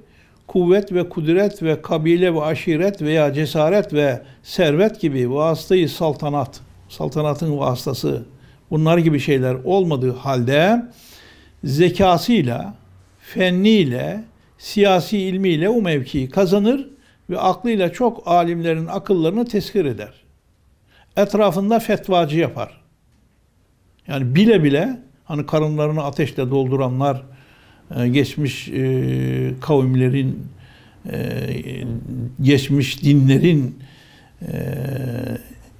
kuvvet 0.46 0.92
ve 0.92 1.08
kudret 1.08 1.62
ve 1.62 1.82
kabile 1.82 2.34
ve 2.34 2.42
aşiret 2.42 3.02
veya 3.02 3.32
cesaret 3.32 3.94
ve 3.94 4.22
servet 4.42 5.00
gibi 5.00 5.30
vasıtayı 5.30 5.88
saltanat, 5.88 6.60
saltanatın 6.88 7.58
vasıtası 7.58 8.22
bunlar 8.70 8.98
gibi 8.98 9.20
şeyler 9.20 9.56
olmadığı 9.64 10.12
halde 10.12 10.82
zekasıyla, 11.64 12.74
fenniyle, 13.34 14.24
siyasi 14.58 15.18
ilmiyle 15.18 15.68
o 15.68 15.82
mevkiyi 15.82 16.30
kazanır 16.30 16.88
ve 17.30 17.38
aklıyla 17.38 17.92
çok 17.92 18.28
alimlerin 18.28 18.86
akıllarını 18.86 19.44
teskir 19.44 19.84
eder. 19.84 20.12
Etrafında 21.16 21.78
fetvacı 21.78 22.38
yapar. 22.38 22.80
Yani 24.06 24.34
bile 24.34 24.64
bile 24.64 25.00
hani 25.24 25.46
karınlarını 25.46 26.04
ateşle 26.04 26.50
dolduranlar 26.50 27.22
e, 27.96 28.08
geçmiş 28.08 28.68
e, 28.68 29.54
kavimlerin 29.60 30.46
e, 31.12 31.18
geçmiş 32.42 33.02
dinlerin 33.02 33.78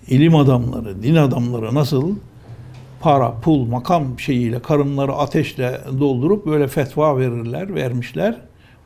ilim 0.08 0.36
adamları, 0.36 1.02
din 1.02 1.14
adamları 1.14 1.74
nasıl 1.74 2.16
para, 3.04 3.40
pul, 3.40 3.66
makam 3.66 4.18
şeyiyle 4.18 4.62
karınları 4.62 5.12
ateşle 5.12 5.80
doldurup 6.00 6.46
böyle 6.46 6.68
fetva 6.68 7.18
verirler, 7.18 7.74
vermişler. 7.74 8.36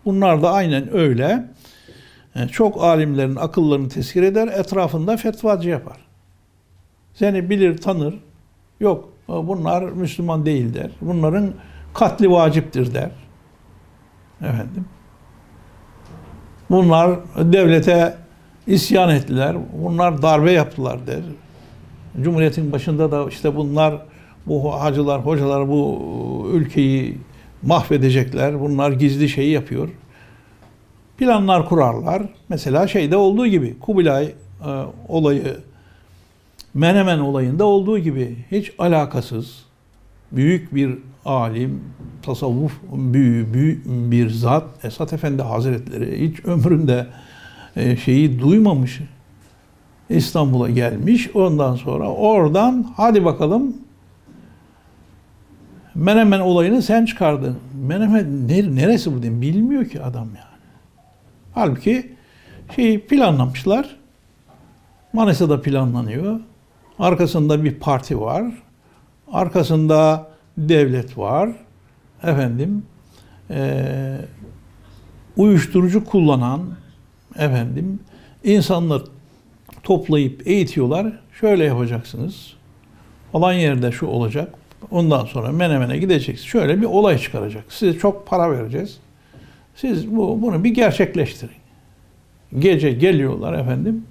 Bunlar 0.05 0.43
da 0.43 0.53
aynen 0.53 0.97
öyle. 0.97 1.45
Çok 2.53 2.85
alimlerin 2.85 3.37
akıllarını 3.37 3.89
teskir 3.89 4.23
eder, 4.23 4.49
etrafında 4.49 5.17
fetvacı 5.17 5.69
yapar. 5.69 5.97
Seni 7.15 7.51
bilir, 7.51 7.77
tanır. 7.77 8.15
Yok, 8.81 9.09
bunlar 9.29 9.83
Müslüman 9.83 10.47
değil 10.47 10.75
der. 10.75 10.91
Bunların 11.01 11.53
katli 11.95 12.31
vaciptir 12.31 12.95
der. 12.95 13.11
Efendim. 14.41 14.85
Bunlar 16.71 17.19
devlete 17.37 18.17
isyan 18.67 19.11
ettiler. 19.11 19.57
Bunlar 19.73 20.23
darbe 20.23 20.53
yaptılar 20.53 21.07
der. 21.07 21.23
Cumhuriyetin 22.23 22.73
başında 22.73 23.13
da 23.13 23.29
işte 23.29 23.57
bunlar 23.57 24.03
bu 24.47 24.81
hacılar, 24.81 25.27
hocalar 25.27 25.69
bu 25.69 26.51
ülkeyi 26.53 27.19
mahvedecekler. 27.63 28.61
Bunlar 28.61 28.93
gizli 28.93 29.29
şeyi 29.29 29.51
yapıyor. 29.51 29.89
Planlar 31.19 31.69
kurarlar. 31.69 32.23
Mesela 32.49 32.87
şeyde 32.87 33.17
olduğu 33.17 33.47
gibi 33.47 33.79
Kubilay 33.79 34.25
e, 34.25 34.33
olayı 35.09 35.57
Menemen 36.75 37.19
olayında 37.19 37.65
olduğu 37.65 37.99
gibi 37.99 38.37
hiç 38.51 38.73
alakasız 38.79 39.65
büyük 40.33 40.75
bir 40.75 40.99
alim, 41.25 41.81
tasavvuf 42.23 42.73
büyüğü, 42.93 43.55
büyük 43.55 43.87
bir 43.87 44.31
zat 44.31 44.65
Esat 44.85 45.13
Efendi 45.13 45.43
Hazretleri 45.43 46.31
hiç 46.31 46.45
ömründe 46.45 47.07
e, 47.77 47.97
şeyi 47.97 48.41
duymamış. 48.41 49.01
İstanbul'a 50.11 50.71
gelmiş. 50.71 51.31
Ondan 51.35 51.77
sonra 51.77 52.09
oradan 52.09 52.87
hadi 52.97 53.25
bakalım 53.25 53.75
Menemen 55.99 56.41
olayını 56.41 56.83
sen 56.83 57.05
çıkardın. 57.05 57.57
Menemen 57.87 58.49
neresi 58.49 59.15
bu 59.15 59.23
diyeyim 59.23 59.43
bilmiyor 59.43 59.85
ki 59.85 60.03
adam 60.03 60.25
yani. 60.27 60.63
Halbuki 61.55 62.13
şeyi 62.77 63.07
planlamışlar. 63.07 63.97
Manisa'da 65.13 65.63
planlanıyor. 65.63 66.41
Arkasında 66.99 67.65
bir 67.65 67.75
parti 67.75 68.21
var. 68.21 68.45
Arkasında 69.33 70.27
devlet 70.59 71.19
var. 71.19 71.51
Efendim 72.23 72.83
e, 73.51 74.19
uyuşturucu 75.37 76.05
kullanan 76.05 76.61
efendim 77.37 78.01
insanlar 78.45 79.03
toplayıp 79.89 80.47
eğitiyorlar. 80.47 81.13
Şöyle 81.41 81.65
yapacaksınız. 81.65 82.55
Olan 83.33 83.53
yerde 83.53 83.93
şu 83.93 84.07
olacak. 84.07 84.55
Ondan 84.91 85.25
sonra 85.25 85.53
Menemen'e 85.53 85.99
gideceksiniz. 85.99 86.49
Şöyle 86.49 86.81
bir 86.81 86.87
olay 86.87 87.19
çıkaracak. 87.19 87.65
Size 87.69 87.99
çok 87.99 88.27
para 88.27 88.53
vereceğiz. 88.53 88.99
Siz 89.75 90.17
bu, 90.17 90.43
bunu 90.43 90.65
bir 90.65 90.75
gerçekleştirin. 90.75 91.55
Gece 92.59 92.91
geliyorlar 92.91 93.53
efendim. 93.53 94.05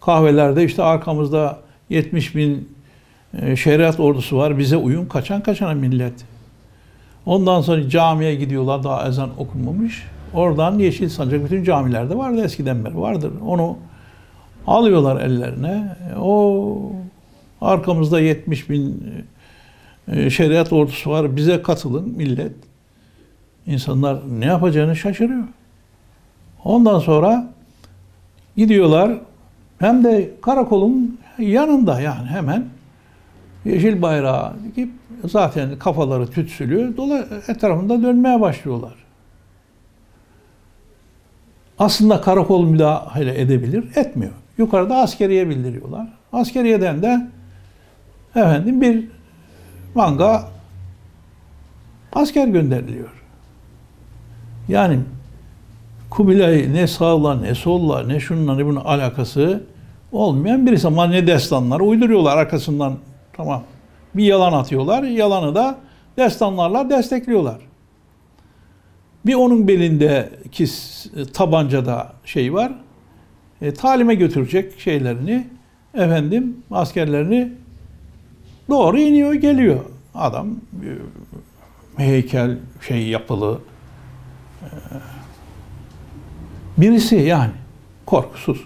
Kahvelerde 0.00 0.64
işte 0.64 0.82
arkamızda 0.82 1.58
70 1.88 2.36
bin 2.36 2.68
e, 3.40 3.56
şeriat 3.56 4.00
ordusu 4.00 4.36
var. 4.36 4.58
Bize 4.58 4.76
uyun. 4.76 5.06
Kaçan 5.06 5.42
kaçana 5.42 5.74
millet. 5.74 6.14
Ondan 7.26 7.60
sonra 7.60 7.88
camiye 7.88 8.34
gidiyorlar. 8.34 8.84
Daha 8.84 9.08
ezan 9.08 9.30
okunmamış. 9.38 10.02
Oradan 10.34 10.78
yeşil 10.78 11.08
sancak 11.08 11.44
bütün 11.44 11.64
camilerde 11.64 12.16
vardı 12.16 12.44
eskiden 12.44 12.84
beri 12.84 12.98
vardır. 12.98 13.32
Onu 13.46 13.76
alıyorlar 14.66 15.20
ellerine. 15.20 15.96
O 16.20 16.92
arkamızda 17.60 18.20
70 18.20 18.70
bin 18.70 19.04
e, 20.08 20.30
şeriat 20.30 20.72
ordusu 20.72 21.10
var. 21.10 21.36
Bize 21.36 21.62
katılın 21.62 22.08
millet. 22.08 22.52
İnsanlar 23.66 24.18
ne 24.40 24.46
yapacağını 24.46 24.96
şaşırıyor. 24.96 25.44
Ondan 26.64 26.98
sonra 26.98 27.52
gidiyorlar 28.56 29.18
hem 29.78 30.04
de 30.04 30.30
karakolun 30.42 31.18
yanında 31.38 32.00
yani 32.00 32.26
hemen 32.26 32.64
yeşil 33.64 34.02
bayrağı 34.02 34.52
dikip 34.64 34.90
zaten 35.24 35.78
kafaları 35.78 36.26
tütsülüyor. 36.26 36.96
Dola 36.96 37.26
etrafında 37.48 38.02
dönmeye 38.02 38.40
başlıyorlar. 38.40 38.94
Aslında 41.78 42.20
karakol 42.20 42.64
müdahale 42.66 43.40
edebilir, 43.40 43.84
etmiyor. 43.96 44.32
Yukarıda 44.58 44.96
askeriye 44.96 45.48
bildiriyorlar. 45.48 46.08
Askeriyeden 46.32 47.02
de 47.02 47.26
efendim 48.30 48.80
bir 48.80 49.04
manga 49.94 50.48
asker 52.12 52.48
gönderiliyor. 52.48 53.08
Yani 54.68 54.98
Kubilay 56.10 56.72
ne 56.72 56.86
sağla 56.86 57.34
ne 57.34 57.54
solla 57.54 58.06
ne 58.06 58.20
şununla 58.20 58.56
ne 58.56 58.66
bunun 58.66 58.80
alakası 58.84 59.62
olmayan 60.12 60.66
birisi 60.66 60.86
ama 60.86 61.06
ne 61.06 61.26
destanlar 61.26 61.80
uyduruyorlar 61.80 62.36
arkasından 62.36 62.98
tamam 63.32 63.62
bir 64.14 64.24
yalan 64.24 64.52
atıyorlar 64.52 65.02
yalanı 65.02 65.54
da 65.54 65.78
destanlarla 66.16 66.90
destekliyorlar. 66.90 67.56
Bir 69.26 69.34
onun 69.34 69.68
belindeki 69.68 70.66
tabancada 71.32 72.12
şey 72.24 72.54
var 72.54 72.72
e, 73.64 73.74
talime 73.74 74.14
götürecek 74.14 74.80
şeylerini 74.80 75.46
efendim 75.94 76.56
askerlerini 76.70 77.52
doğru 78.68 78.98
iniyor 78.98 79.34
geliyor 79.34 79.80
adam 80.14 80.48
e, 81.98 82.04
heykel 82.04 82.58
şey 82.88 83.06
yapılı 83.06 83.58
e, 84.62 84.68
birisi 86.78 87.16
yani 87.16 87.52
korkusuz 88.06 88.64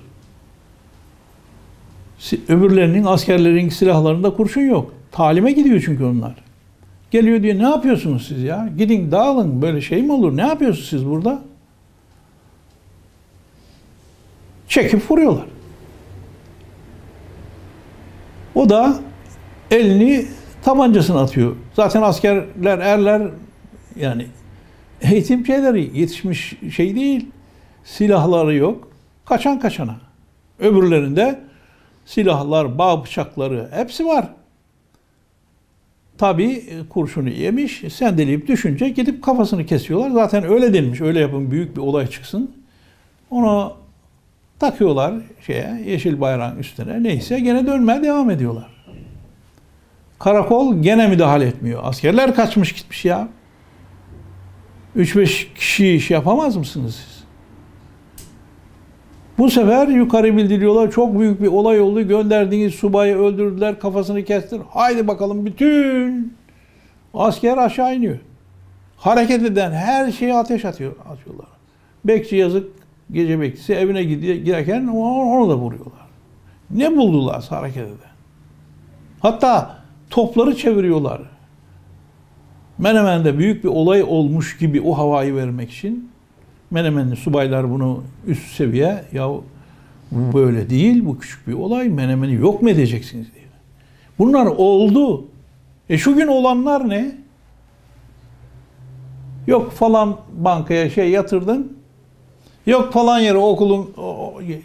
öbürlerinin 2.49 3.05
askerlerin 3.05 3.69
silahlarında 3.69 4.31
kurşun 4.31 4.61
yok. 4.61 4.95
Talime 5.13 5.53
gidiyor 5.53 5.83
çünkü 5.85 6.05
onlar. 6.05 6.35
Geliyor 7.11 7.43
diyor 7.43 7.59
ne 7.59 7.63
yapıyorsunuz 7.63 8.27
siz 8.29 8.43
ya? 8.43 8.69
Gidin 8.79 9.11
dağılın 9.11 9.63
böyle 9.63 9.81
şey 9.81 10.03
mi 10.03 10.13
olur? 10.13 10.37
Ne 10.37 10.43
yapıyorsunuz 10.43 10.89
siz 10.89 11.07
burada? 11.07 11.43
Çekip 14.69 15.11
vuruyorlar. 15.11 15.47
O 18.55 18.69
da 18.69 18.99
elini 19.71 20.27
tabancasına 20.63 21.21
atıyor. 21.21 21.57
Zaten 21.75 22.03
askerler, 22.03 22.79
erler 22.79 23.31
yani 23.97 24.27
eğitim 25.01 25.47
şeyleri 25.47 25.99
yetişmiş 25.99 26.55
şey 26.77 26.95
değil. 26.95 27.27
Silahları 27.85 28.55
yok. 28.55 28.89
Kaçan 29.25 29.61
kaçana. 29.61 29.97
Öbürlerinde 30.59 31.41
silahlar, 32.07 32.79
bağ 32.79 33.05
bıçakları 33.05 33.69
hepsi 33.73 34.07
var. 34.07 34.29
Tabi 36.19 36.65
kurşunu 36.91 37.29
yemiş, 37.29 37.83
sendeleyip 37.93 38.49
düşünce 38.49 38.89
gidip 38.89 39.23
kafasını 39.23 39.67
kesiyorlar. 39.67 40.11
Zaten 40.11 40.45
öyle 40.45 40.75
denilmiş, 40.75 41.01
öyle 41.01 41.21
yapın 41.21 41.51
büyük 41.51 41.77
bir 41.77 41.81
olay 41.81 42.07
çıksın. 42.07 42.51
Onu 43.31 43.73
takıyorlar 44.59 45.15
şeye, 45.47 45.83
yeşil 45.87 46.21
bayrağın 46.21 46.59
üstüne. 46.59 47.03
Neyse 47.03 47.41
gene 47.41 47.67
dönmeye 47.67 48.03
devam 48.03 48.31
ediyorlar. 48.31 48.67
Karakol 50.19 50.83
gene 50.83 51.07
müdahale 51.07 51.47
etmiyor. 51.47 51.81
Askerler 51.85 52.35
kaçmış 52.35 52.73
gitmiş 52.73 53.05
ya. 53.05 53.29
3-5 54.97 55.55
kişi 55.55 55.89
iş 55.89 56.11
yapamaz 56.11 56.57
mısınız 56.57 56.95
siz? 56.95 57.19
Bu 59.39 59.51
sefer 59.51 59.89
yukarı 59.89 60.37
bildiriyorlar. 60.37 60.91
Çok 60.91 61.21
büyük 61.21 61.43
bir 61.43 61.47
olay 61.47 61.81
oldu. 61.81 62.09
Gönderdiğiniz 62.09 62.75
subayı 62.75 63.17
öldürdüler. 63.17 63.81
Kafasını 63.81 64.25
kestiler. 64.25 64.63
Haydi 64.71 65.09
bakalım 65.09 65.47
bütün 65.47 66.35
asker 67.15 67.59
aşağı 67.59 67.95
iniyor. 67.97 68.19
Hareket 68.97 69.43
eden 69.43 69.73
her 69.73 70.13
şeye 70.13 70.35
ateş 70.35 70.65
atıyor, 70.65 70.93
atıyorlar. 71.13 71.47
Bekçi 72.05 72.37
yazık 72.37 72.78
gece 73.13 73.41
bekçisi 73.41 73.73
evine 73.73 74.05
gidiyor, 74.05 74.35
girerken 74.35 74.87
onu 74.87 75.51
da 75.51 75.57
vuruyorlar. 75.57 76.09
Ne 76.71 76.97
buldular 76.97 77.45
hareket 77.49 77.87
eden? 77.87 78.13
Hatta 79.21 79.79
topları 80.11 80.57
çeviriyorlar. 80.57 81.23
Menemen'de 82.79 83.39
büyük 83.39 83.65
bir 83.65 83.69
olay 83.69 84.03
olmuş 84.03 84.59
gibi 84.59 84.81
o 84.81 84.99
havayı 84.99 85.35
vermek 85.35 85.71
için 85.71 86.11
Menemenli 86.71 87.17
subaylar 87.17 87.71
bunu 87.71 88.03
üst 88.27 88.49
seviye 88.49 89.05
ya 89.13 89.29
bu 90.11 90.35
böyle 90.35 90.71
değil 90.71 91.05
bu 91.05 91.19
küçük 91.19 91.49
bir 91.49 91.53
olay 91.53 91.89
Menemen'i 91.89 92.35
yok 92.35 92.63
mu 92.63 92.71
edeceksiniz 92.71 93.35
diye. 93.35 93.45
Bunlar 94.19 94.47
oldu. 94.47 95.25
E 95.89 95.99
şu 95.99 96.17
gün 96.17 96.27
olanlar 96.27 96.89
ne? 96.89 97.17
Yok 99.47 99.73
falan 99.73 100.17
bankaya 100.33 100.91
şey 100.91 101.11
yatırdın. 101.11 101.78
Yok 102.69 102.93
falan 102.93 103.19
yere 103.19 103.39
okulun 103.39 103.95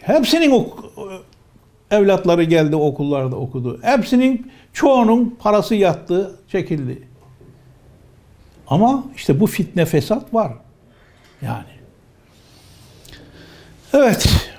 hepsinin 0.01 0.51
ok, 0.51 0.85
evlatları 1.91 2.43
geldi 2.43 2.75
okullarda 2.75 3.35
okudu. 3.35 3.79
Hepsinin 3.81 4.51
çoğunun 4.73 5.35
parası 5.39 5.75
yattı, 5.75 6.39
çekildi. 6.47 7.07
Ama 8.67 9.03
işte 9.15 9.39
bu 9.39 9.47
fitne 9.47 9.85
fesat 9.85 10.33
var. 10.33 10.53
Yani. 11.41 11.63
Evet. 13.93 14.49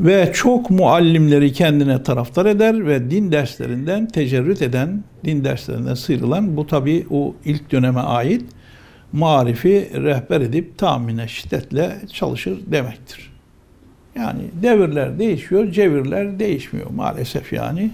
Ve 0.00 0.32
çok 0.34 0.70
muallimleri 0.70 1.52
kendine 1.52 2.02
taraftar 2.02 2.46
eder 2.46 2.86
ve 2.86 3.10
din 3.10 3.32
derslerinden 3.32 4.08
tecerrüt 4.08 4.62
eden, 4.62 5.04
din 5.24 5.44
derslerinden 5.44 5.94
sıyrılan 5.94 6.56
bu 6.56 6.66
tabi 6.66 7.06
o 7.10 7.34
ilk 7.44 7.72
döneme 7.72 8.00
ait 8.00 8.44
marifi 9.12 9.90
rehber 9.94 10.40
edip 10.40 10.78
tahmine 10.78 11.28
şiddetle 11.28 11.96
çalışır 12.12 12.58
demektir. 12.66 13.32
Yani 14.14 14.42
devirler 14.62 15.18
değişiyor, 15.18 15.72
cevirler 15.72 16.38
değişmiyor 16.38 16.90
maalesef 16.90 17.52
yani. 17.52 17.90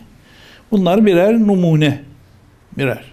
Bunlar 0.70 1.07
birer 1.07 1.40
numune, 1.40 2.03
birer. 2.79 3.05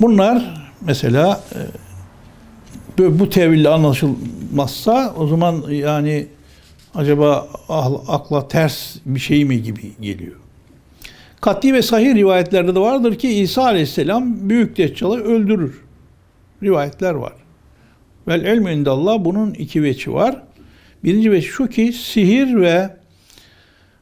Bunlar 0.00 0.68
mesela 0.80 1.44
e, 2.98 3.18
bu 3.18 3.30
teville 3.30 3.68
anlaşılmazsa 3.68 5.14
o 5.16 5.26
zaman 5.26 5.64
yani 5.70 6.26
acaba 6.94 7.48
akla 8.08 8.48
ters 8.48 8.96
bir 9.06 9.20
şey 9.20 9.44
mi 9.44 9.62
gibi 9.62 9.92
geliyor. 10.00 10.39
Katli 11.40 11.74
ve 11.74 11.82
sahih 11.82 12.14
rivayetlerde 12.14 12.74
de 12.74 12.80
vardır 12.80 13.18
ki 13.18 13.28
İsa 13.28 13.62
Aleyhisselam 13.62 14.48
büyük 14.48 14.76
deccalı 14.76 15.24
öldürür. 15.24 15.80
Rivayetler 16.62 17.14
var. 17.14 17.32
Vel 18.28 18.56
ilmü 18.56 18.72
indallah 18.72 19.24
bunun 19.24 19.54
iki 19.54 19.82
veçi 19.82 20.12
var. 20.12 20.42
Birinci 21.04 21.32
veç 21.32 21.44
şu 21.44 21.66
ki 21.66 21.92
sihir 21.92 22.60
ve 22.60 22.90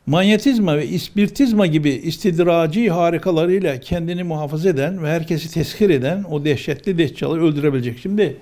manyetizma 0.06 0.76
ve 0.76 0.86
ispirtizma 0.86 1.66
gibi 1.66 1.90
istidraci 1.90 2.90
harikalarıyla 2.90 3.80
kendini 3.80 4.22
muhafaza 4.22 4.68
eden 4.68 5.02
ve 5.02 5.08
herkesi 5.08 5.54
teshir 5.54 5.90
eden 5.90 6.24
o 6.30 6.44
dehşetli 6.44 6.98
deccalı 6.98 7.40
öldürebilecek. 7.40 7.98
Şimdi 7.98 8.36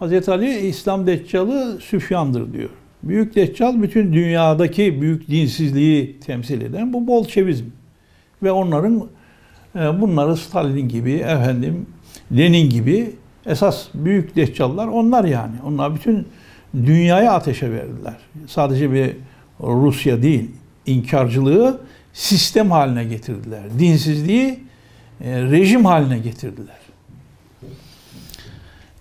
Hz. 0.00 0.28
Ali 0.28 0.58
İslam 0.58 1.06
deccalı 1.06 1.78
Süfyan'dır 1.80 2.52
diyor. 2.52 2.70
Büyük 3.02 3.34
deccal 3.34 3.82
bütün 3.82 4.12
dünyadaki 4.12 5.00
büyük 5.00 5.28
dinsizliği 5.28 6.20
temsil 6.20 6.60
eden 6.60 6.92
bu 6.92 7.06
bolşevizm. 7.06 7.64
Ve 8.42 8.52
onların 8.52 9.08
e, 9.76 10.00
bunları 10.00 10.36
Stalin 10.36 10.88
gibi, 10.88 11.12
efendim 11.12 11.86
Lenin 12.36 12.70
gibi 12.70 13.12
esas 13.46 13.88
büyük 13.94 14.36
deccallar 14.36 14.86
onlar 14.86 15.24
yani. 15.24 15.54
Onlar 15.66 15.94
bütün 15.94 16.26
dünyaya 16.74 17.32
ateşe 17.32 17.70
verdiler. 17.70 18.16
Sadece 18.46 18.92
bir 18.92 19.16
Rusya 19.60 20.22
değil, 20.22 20.50
inkarcılığı 20.86 21.80
sistem 22.12 22.70
haline 22.70 23.04
getirdiler. 23.04 23.62
Dinsizliği 23.78 24.60
e, 25.20 25.42
rejim 25.42 25.84
haline 25.84 26.18
getirdiler. 26.18 26.78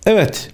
Evet. 0.06 0.52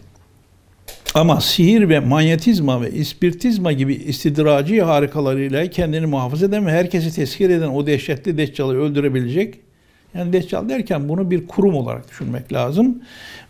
Ama 1.13 1.41
sihir 1.41 1.89
ve 1.89 1.99
manyetizma 1.99 2.81
ve 2.81 2.91
ispirtizma 2.91 3.71
gibi 3.71 3.93
istidraci 3.93 4.81
harikalarıyla 4.81 5.67
kendini 5.67 6.05
muhafaza 6.05 6.45
eden 6.45 6.65
ve 6.65 6.71
herkesi 6.71 7.15
tezkir 7.15 7.49
eden 7.49 7.67
o 7.67 7.87
dehşetli 7.87 8.37
deccalı 8.37 8.77
öldürebilecek. 8.77 9.59
Yani 10.13 10.33
deccal 10.33 10.69
derken 10.69 11.09
bunu 11.09 11.31
bir 11.31 11.47
kurum 11.47 11.75
olarak 11.75 12.09
düşünmek 12.09 12.53
lazım. 12.53 13.01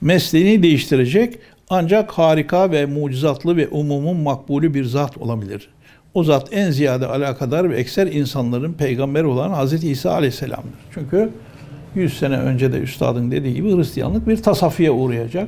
Mesleğini 0.02 0.64
değiştirecek 0.64 1.40
ancak 1.70 2.12
harika 2.12 2.72
ve 2.72 2.86
mucizatlı 2.86 3.58
ve 3.58 3.68
umumun 3.68 4.18
makbulü 4.18 4.74
bir 4.74 4.86
zat 4.86 5.18
olabilir. 5.18 5.70
O 6.14 6.24
zat 6.24 6.48
en 6.52 6.72
ziyade 6.72 7.08
alakadar 7.08 7.70
ve 7.70 7.76
ekser 7.76 8.08
insanların 8.08 8.74
peygamber 8.74 9.24
olan 9.24 9.66
Hz. 9.66 9.84
İsa 9.84 10.12
Aleyhisselam'dır. 10.12 10.80
Çünkü 10.94 11.30
100 11.96 12.18
sene 12.18 12.38
önce 12.38 12.74
de 12.74 12.78
üstadın 12.78 13.32
dediği 13.32 13.54
gibi 13.54 13.76
Hristiyanlık 13.76 14.28
bir 14.28 14.38
tasaffiye 14.38 14.92
uğrayacak. 14.92 15.48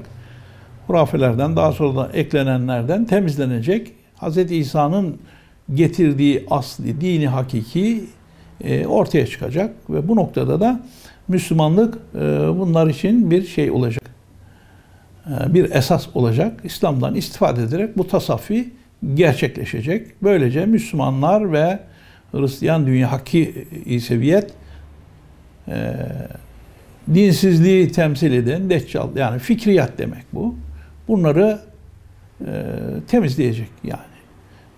Hurafelerden 0.87 1.55
daha 1.55 1.71
sonra 1.71 1.95
da 1.95 2.09
eklenenlerden 2.13 3.05
temizlenecek. 3.05 3.91
Hz. 4.21 4.37
İsa'nın 4.37 5.17
getirdiği 5.73 6.45
asli, 6.49 7.01
dini 7.01 7.27
hakiki 7.27 8.03
e, 8.63 8.87
ortaya 8.87 9.27
çıkacak 9.27 9.89
ve 9.89 10.07
bu 10.07 10.15
noktada 10.15 10.59
da 10.59 10.79
Müslümanlık 11.27 11.97
e, 12.15 12.19
bunlar 12.59 12.87
için 12.87 13.31
bir 13.31 13.47
şey 13.47 13.71
olacak. 13.71 14.03
E, 15.27 15.53
bir 15.53 15.71
esas 15.71 16.07
olacak. 16.13 16.61
İslam'dan 16.63 17.15
istifade 17.15 17.63
ederek 17.63 17.97
bu 17.97 18.07
tasaffi 18.07 18.69
gerçekleşecek. 19.13 20.07
Böylece 20.23 20.65
Müslümanlar 20.65 21.53
ve 21.53 21.79
Hristiyan 22.31 22.87
dünya 22.87 23.11
hakki 23.11 23.67
seviyet 24.03 24.51
e, 25.67 25.93
dinsizliği 27.13 27.91
temsil 27.91 28.31
eden 28.31 28.69
deccal 28.69 29.15
yani 29.15 29.39
fikriyat 29.39 29.97
demek 29.97 30.23
bu. 30.33 30.55
Bunları 31.07 31.59
e, 32.41 32.51
temizleyecek 33.07 33.69
yani. 33.83 33.99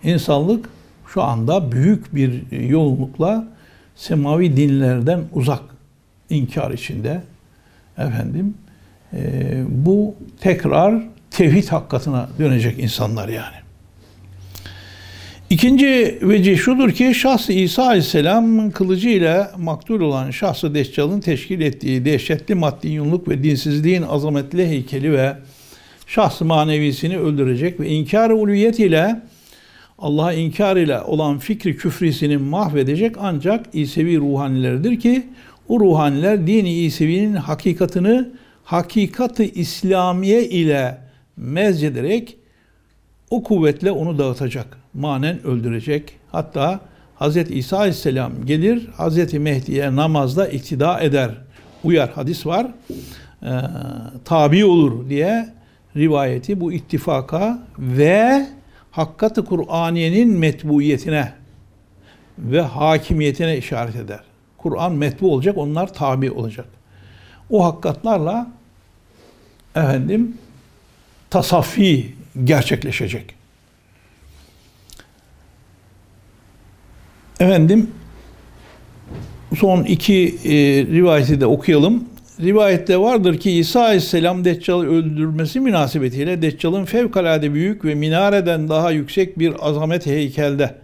İnsanlık 0.04 0.70
şu 1.08 1.24
anda 1.24 1.72
büyük 1.72 2.16
bir 2.16 2.52
yoğunlukla 2.52 3.48
semavi 3.96 4.58
dinlerden 4.58 5.24
uzak 5.34 5.62
inkar 6.30 6.72
içinde 6.72 7.22
efendim 7.98 8.54
e, 9.14 9.64
bu 9.68 10.16
tekrar 10.42 11.04
tevhid 11.32 11.68
hakkatına 11.68 12.30
dönecek 12.40 12.80
insanlar 12.80 13.30
yani. 13.30 13.56
İkinci 15.50 16.20
vecih 16.22 16.58
şudur 16.58 16.92
ki 16.92 17.16
şahsı 17.16 17.54
İsa 17.54 17.84
Aleyhisselam 17.84 18.72
kılıcı 18.72 19.10
ile 19.10 19.48
maktul 19.58 20.02
olan 20.02 20.32
şahsı 20.32 20.76
Deccal'ın 20.76 21.20
teşkil 21.20 21.62
ettiği 21.62 22.06
dehşetli 22.06 22.56
maddi 22.56 22.88
yunluk 22.88 23.28
ve 23.28 23.44
dinsizliğin 23.44 24.02
azametli 24.02 24.68
heykeli 24.68 25.12
ve 25.12 25.36
şahsı 26.08 26.46
manevisini 26.46 27.18
öldürecek 27.18 27.80
ve 27.80 27.90
inkar-ı 27.90 28.36
ulviyet 28.36 28.80
ile 28.80 29.22
Allah'a 30.00 30.34
inkar 30.34 30.78
ile 30.78 31.02
olan 31.02 31.40
fikri 31.40 31.78
küfrisini 31.78 32.38
mahvedecek 32.38 33.16
ancak 33.20 33.66
İsevi 33.74 34.18
ruhanileridir 34.18 35.00
ki 35.00 35.28
o 35.68 35.80
ruhaniler 35.80 36.48
dini 36.48 36.74
İsevi'nin 36.74 37.34
hakikatını 37.34 38.30
hakikatı 38.64 39.44
İslamiye 39.44 40.50
ile 40.50 40.98
mezcederek 41.38 42.38
o 43.30 43.44
kuvvetle 43.44 43.92
onu 43.92 44.18
dağıtacak. 44.18 44.78
Manen 44.94 45.48
öldürecek. 45.48 46.14
Hatta 46.32 46.80
Hz. 47.20 47.38
İsa 47.38 47.78
Aleyhisselam 47.78 48.32
gelir, 48.46 48.88
Hz. 48.98 49.34
Mehdi'ye 49.34 49.96
namazda 49.96 50.48
iktida 50.48 51.00
eder. 51.00 51.32
Uyar 51.84 52.10
hadis 52.10 52.46
var. 52.46 52.68
E, 53.44 53.52
tabi 54.26 54.66
olur 54.66 55.10
diye 55.10 55.57
rivayeti 55.98 56.60
bu 56.60 56.74
ittifaka 56.74 57.60
ve 57.80 58.48
hakkat-ı 58.92 59.46
Kur'aniyenin 59.46 60.30
metbuiyetine 60.30 61.34
ve 62.40 62.62
hakimiyetine 62.62 63.58
işaret 63.58 63.96
eder. 63.96 64.20
Kur'an 64.58 64.92
metbu 64.92 65.34
olacak, 65.34 65.58
onlar 65.58 65.94
tabi 65.94 66.32
olacak. 66.32 66.66
O 67.50 67.66
hakkatlarla 67.66 68.52
efendim 69.76 70.38
tasaffi 71.30 72.14
gerçekleşecek. 72.44 73.36
Efendim 77.40 77.92
son 79.56 79.84
iki 79.84 80.38
e, 80.46 80.52
rivayeti 80.86 81.42
de 81.42 81.46
okuyalım. 81.46 82.04
Rivayette 82.42 82.98
vardır 82.98 83.38
ki 83.38 83.52
İsa 83.52 83.82
Aleyhisselam 83.82 84.46
Deccal'ı 84.46 84.86
öldürmesi 84.88 85.60
münasebetiyle 85.60 86.42
Deccal'ın 86.42 86.86
fevkalade 86.86 87.54
büyük 87.54 87.86
ve 87.86 87.96
minareden 87.96 88.70
daha 88.70 88.92
yüksek 88.92 89.40
bir 89.40 89.54
azamet 89.60 90.06
heykelde 90.06 90.76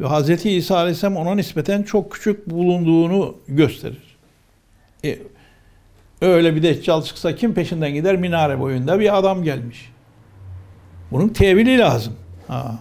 ve 0.00 0.06
Hz. 0.06 0.46
İsa 0.46 0.76
Aleyhisselam 0.76 1.16
ona 1.16 1.34
nispeten 1.34 1.82
çok 1.82 2.12
küçük 2.12 2.50
bulunduğunu 2.50 3.36
gösterir. 3.48 4.16
E, 5.04 5.18
öyle 6.20 6.56
bir 6.56 6.62
Deccal 6.62 7.02
çıksa 7.02 7.34
kim 7.34 7.54
peşinden 7.54 7.94
gider? 7.94 8.16
Minare 8.16 8.60
boyunda 8.60 9.00
bir 9.00 9.18
adam 9.18 9.42
gelmiş. 9.42 9.92
Bunun 11.10 11.28
tevili 11.28 11.78
lazım. 11.78 12.12
Ha. 12.48 12.78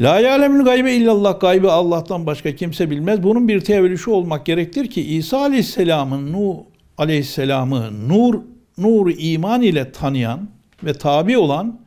La 0.00 0.20
yalemül 0.20 0.64
gaybe 0.64 0.92
illallah 0.92 1.40
gaybi 1.40 1.70
Allah'tan 1.70 2.26
başka 2.26 2.56
kimse 2.56 2.90
bilmez. 2.90 3.22
Bunun 3.22 3.48
bir 3.48 3.60
tevili 3.60 3.98
şu 3.98 4.10
olmak 4.10 4.46
gerektir 4.46 4.90
ki 4.90 5.02
İsa 5.02 5.38
Aleyhisselam'ın 5.38 6.32
nu 6.32 6.64
Aleyhisselam'ı 6.98 8.08
nur 8.08 8.40
nur 8.78 9.12
iman 9.18 9.62
ile 9.62 9.92
tanıyan 9.92 10.48
ve 10.84 10.92
tabi 10.92 11.38
olan 11.38 11.80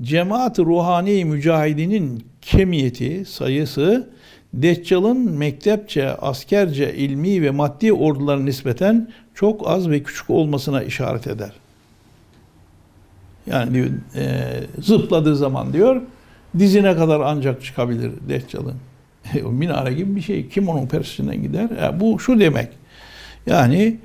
cemaat 0.00 0.58
ruhani 0.58 1.24
mücahidinin 1.24 2.24
kemiyeti, 2.40 3.24
sayısı 3.24 4.10
Deccal'ın 4.54 5.30
mektepçe, 5.30 6.10
askerce, 6.10 6.94
ilmi 6.94 7.42
ve 7.42 7.50
maddi 7.50 7.92
orduların 7.92 8.46
nispeten 8.46 9.10
çok 9.34 9.68
az 9.68 9.90
ve 9.90 10.02
küçük 10.02 10.30
olmasına 10.30 10.82
işaret 10.82 11.26
eder. 11.26 11.52
Yani 13.46 13.74
diyor, 13.74 13.86
e, 14.14 14.44
zıpladığı 14.78 15.36
zaman 15.36 15.72
diyor 15.72 16.02
dizine 16.58 16.96
kadar 16.96 17.20
ancak 17.20 17.64
çıkabilir 17.64 18.12
Deccal'ın. 18.28 18.74
E, 19.34 19.44
o 19.44 19.52
minare 19.52 19.94
gibi 19.94 20.16
bir 20.16 20.20
şey. 20.20 20.48
Kim 20.48 20.68
onun 20.68 20.86
persinden 20.86 21.42
gider? 21.42 21.70
E, 21.70 22.00
bu 22.00 22.18
şu 22.20 22.40
demek. 22.40 22.68
Yani 23.46 23.96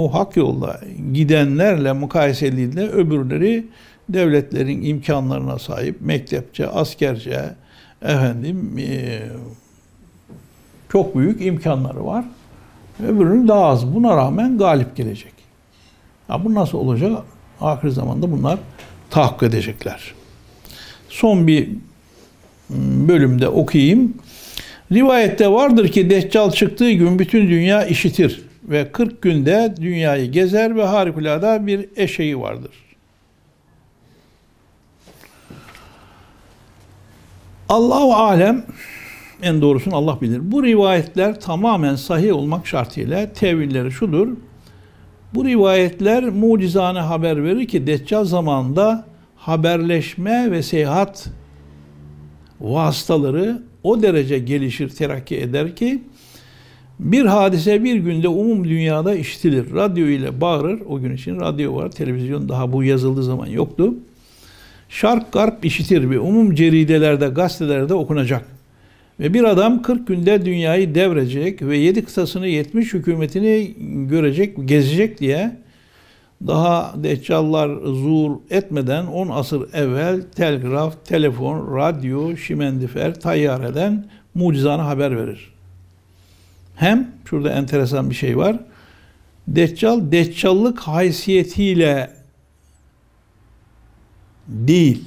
o 0.00 0.14
hak 0.14 0.36
yolda 0.36 0.80
gidenlerle 1.12 1.92
mukayese 1.92 2.46
edildiğinde 2.46 2.88
öbürleri 2.88 3.66
devletlerin 4.08 4.82
imkanlarına 4.82 5.58
sahip 5.58 6.00
mektepçe, 6.00 6.68
askerce, 6.68 7.54
efendim 8.02 8.78
e, 8.78 9.22
çok 10.92 11.16
büyük 11.16 11.46
imkanları 11.46 12.06
var. 12.06 12.24
Öbürünün 13.02 13.48
daha 13.48 13.64
az. 13.64 13.94
Buna 13.94 14.16
rağmen 14.16 14.58
galip 14.58 14.96
gelecek. 14.96 15.32
Ya 16.28 16.44
bu 16.44 16.54
nasıl 16.54 16.78
olacak? 16.78 17.12
Ahir 17.60 17.88
zamanda 17.88 18.32
bunlar 18.32 18.58
tahakkuk 19.10 19.42
edecekler. 19.42 20.14
Son 21.08 21.46
bir 21.46 21.68
bölümde 23.08 23.48
okuyayım. 23.48 24.14
Rivayette 24.92 25.50
vardır 25.50 25.88
ki 25.88 26.10
Deccal 26.10 26.50
çıktığı 26.50 26.92
gün 26.92 27.18
bütün 27.18 27.48
dünya 27.48 27.84
işitir 27.84 28.49
ve 28.70 28.92
40 28.92 29.22
günde 29.22 29.74
dünyayı 29.80 30.30
gezer 30.30 30.76
ve 30.76 30.84
harikulade 30.84 31.66
bir 31.66 31.88
eşeği 31.96 32.40
vardır. 32.40 32.72
Allahu 37.68 38.14
alem 38.14 38.64
en 39.42 39.62
doğrusunu 39.62 39.96
Allah 39.96 40.20
bilir. 40.20 40.52
Bu 40.52 40.62
rivayetler 40.62 41.40
tamamen 41.40 41.94
sahih 41.94 42.36
olmak 42.36 42.66
şartıyla 42.66 43.32
tevilleri 43.32 43.92
şudur. 43.92 44.28
Bu 45.34 45.44
rivayetler 45.44 46.24
mucizane 46.24 47.00
haber 47.00 47.44
verir 47.44 47.68
ki 47.68 47.86
Deccal 47.86 48.24
zamanında 48.24 49.06
haberleşme 49.36 50.50
ve 50.50 50.62
seyahat 50.62 51.30
vasıtaları 52.60 53.62
o 53.82 54.02
derece 54.02 54.38
gelişir, 54.38 54.88
terakki 54.88 55.36
eder 55.36 55.76
ki 55.76 56.02
bir 57.00 57.24
hadise 57.24 57.84
bir 57.84 57.96
günde 57.96 58.28
umum 58.28 58.64
dünyada 58.64 59.14
işitilir. 59.14 59.74
Radyo 59.74 60.06
ile 60.06 60.40
bağırır. 60.40 60.80
O 60.88 61.00
gün 61.00 61.14
için 61.14 61.40
radyo 61.40 61.76
var, 61.76 61.90
televizyon 61.90 62.48
daha 62.48 62.72
bu 62.72 62.84
yazıldığı 62.84 63.22
zaman 63.22 63.46
yoktu. 63.46 63.94
Şark 64.88 65.32
garp 65.32 65.64
işitir 65.64 66.10
ve 66.10 66.18
umum 66.18 66.54
ceridelerde, 66.54 67.28
gazetelerde 67.28 67.94
okunacak. 67.94 68.44
Ve 69.20 69.34
bir 69.34 69.44
adam 69.44 69.82
40 69.82 70.06
günde 70.06 70.44
dünyayı 70.44 70.94
devrecek 70.94 71.62
ve 71.62 71.76
7 71.76 72.04
kıtasını 72.04 72.46
70 72.46 72.94
hükümetini 72.94 73.74
görecek, 74.08 74.68
gezecek 74.68 75.20
diye 75.20 75.56
daha 76.46 76.94
deccallar 76.96 77.68
zuhur 77.84 78.36
etmeden 78.50 79.06
10 79.06 79.28
asır 79.28 79.74
evvel 79.74 80.22
telgraf, 80.22 81.06
telefon, 81.06 81.76
radyo, 81.76 82.36
şimendifer, 82.36 83.20
tayyareden 83.20 84.04
mucizanı 84.34 84.82
haber 84.82 85.16
verir. 85.16 85.59
Hem 86.80 87.10
şurada 87.24 87.50
enteresan 87.50 88.10
bir 88.10 88.14
şey 88.14 88.36
var. 88.36 88.60
Deccal, 89.48 90.12
deccallık 90.12 90.80
haysiyetiyle 90.80 92.10
değil, 94.48 95.04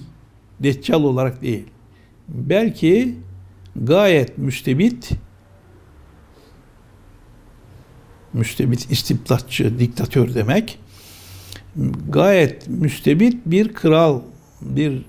deccal 0.60 1.04
olarak 1.04 1.42
değil. 1.42 1.66
Belki 2.28 3.16
gayet 3.76 4.38
müstebit, 4.38 5.10
müstebit 8.34 8.92
istibdatçı, 8.92 9.80
diktatör 9.80 10.36
demek, 10.36 10.80
gayet 12.10 12.68
müstebit 12.68 13.46
bir 13.46 13.74
kral, 13.74 14.22
bir 14.62 15.06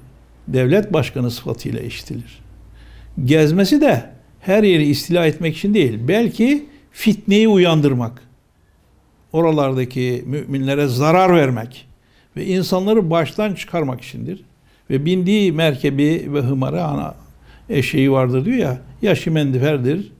devlet 0.49 0.93
başkanı 0.93 1.31
sıfatıyla 1.31 1.81
işitilir. 1.81 2.39
Gezmesi 3.25 3.81
de 3.81 4.14
her 4.47 4.63
yeri 4.63 4.85
istila 4.85 5.27
etmek 5.27 5.57
için 5.57 5.75
değil, 5.75 5.99
belki 6.09 6.67
fitneyi 6.93 7.49
uyandırmak, 7.49 8.23
oralardaki 9.33 10.25
müminlere 10.27 10.87
zarar 10.87 11.35
vermek 11.35 11.87
ve 12.37 12.47
insanları 12.47 13.11
baştan 13.11 13.55
çıkarmak 13.55 14.01
içindir. 14.01 14.45
Ve 14.91 15.05
bindiği 15.05 15.53
merkebi 15.53 16.29
ve 16.33 16.41
hımarı 16.41 16.85
ana 16.85 17.15
eşeği 17.69 18.13
vardır 18.13 18.45
diyor 18.45 18.57
ya, 18.57 18.81
yaşı 19.03 19.31
mendiferdir 19.31 20.13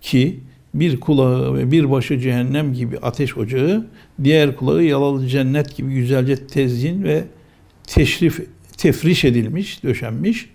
ki 0.00 0.40
bir 0.74 1.00
kulağı 1.00 1.54
ve 1.54 1.70
bir 1.70 1.90
başı 1.90 2.18
cehennem 2.18 2.74
gibi 2.74 2.98
ateş 2.98 3.36
ocağı, 3.36 3.86
diğer 4.24 4.56
kulağı 4.56 4.82
yalalı 4.82 5.26
cennet 5.26 5.76
gibi 5.76 5.94
güzelce 5.94 6.46
tezyin 6.46 7.04
ve 7.04 7.24
teşrif, 7.86 8.46
tefriş 8.76 9.24
edilmiş, 9.24 9.82
döşenmiş. 9.82 10.48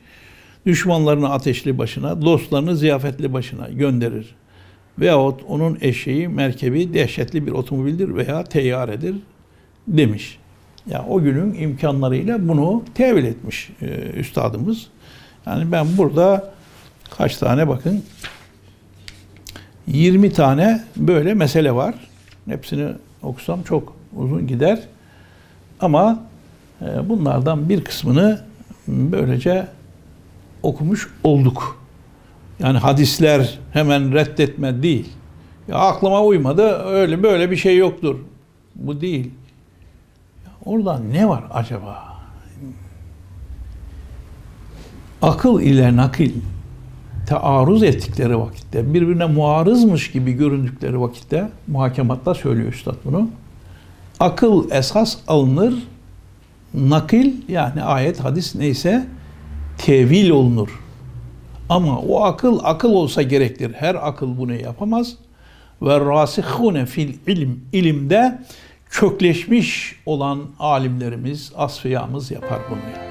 Düşmanlarını 0.68 1.30
ateşli 1.30 1.78
başına, 1.78 2.22
dostlarını 2.22 2.76
ziyafetli 2.76 3.34
başına 3.34 3.70
gönderir. 3.70 4.36
Veyahut 5.00 5.42
onun 5.48 5.78
eşeği, 5.82 6.28
merkebi 6.28 6.94
dehşetli 6.94 7.48
bir 7.48 7.52
otomobildir 7.52 8.16
veya 8.16 8.44
teyyaredir 8.44 9.16
demiş. 9.88 10.40
Ya 10.88 10.98
yani 10.98 11.10
o 11.10 11.22
günün 11.22 11.54
imkanlarıyla 11.54 12.48
bunu 12.48 12.84
tevil 12.96 13.24
etmiş 13.24 13.70
e, 13.82 13.86
üstadımız. 14.16 14.88
Yani 15.46 15.72
ben 15.72 15.88
burada 15.98 16.54
kaç 17.18 17.38
tane 17.38 17.68
bakın 17.68 18.04
20 19.88 20.34
tane 20.34 20.84
böyle 20.98 21.34
mesele 21.34 21.72
var. 21.72 21.96
Hepsini 22.46 22.88
okusam 23.24 23.64
çok 23.64 23.96
uzun 24.16 24.48
gider. 24.48 24.80
Ama 25.80 26.24
e, 26.82 27.10
bunlardan 27.10 27.70
bir 27.70 27.84
kısmını 27.84 28.42
böylece 28.88 29.68
okumuş 30.64 31.10
olduk. 31.24 31.78
Yani 32.60 32.78
hadisler 32.78 33.60
hemen 33.74 34.14
reddetme 34.14 34.84
değil. 34.84 35.10
Ya 35.68 35.76
aklıma 35.76 36.24
uymadı, 36.24 36.78
öyle 36.86 37.24
böyle 37.24 37.52
bir 37.52 37.56
şey 37.56 37.78
yoktur. 37.78 38.16
Bu 38.76 39.02
değil. 39.02 39.32
Ya 40.46 40.52
orada 40.66 41.00
ne 41.00 41.30
var 41.30 41.44
acaba? 41.54 42.18
Akıl 45.22 45.62
ile 45.62 45.96
nakil 45.96 46.32
taarruz 47.28 47.84
ettikleri 47.84 48.40
vakitte, 48.40 48.94
birbirine 48.94 49.26
muarızmış 49.26 50.12
gibi 50.12 50.34
göründükleri 50.34 51.02
vakitte, 51.02 51.50
muhakematta 51.68 52.34
söylüyor 52.34 52.74
Üstad 52.74 52.96
bunu. 53.06 53.30
Akıl 54.20 54.72
esas 54.72 55.18
alınır, 55.28 55.74
nakil 56.74 57.34
yani 57.48 57.84
ayet, 57.84 58.20
hadis 58.20 58.56
neyse 58.56 59.08
tevil 59.78 60.30
olunur. 60.30 60.80
Ama 61.70 62.00
o 62.00 62.24
akıl 62.24 62.60
akıl 62.64 62.94
olsa 62.94 63.22
gerektir. 63.22 63.74
Her 63.74 63.96
akıl 64.08 64.38
bunu 64.38 64.54
yapamaz. 64.54 65.16
Ve 65.82 66.00
rasihune 66.00 66.86
fil 66.86 67.14
ilim 67.28 67.66
ilimde 67.74 68.40
kökleşmiş 68.90 69.96
olan 70.06 70.40
alimlerimiz, 70.60 71.52
asfiyamız 71.56 72.32
yapar 72.32 72.60
bunu. 72.70 72.80
Yani. 72.80 73.07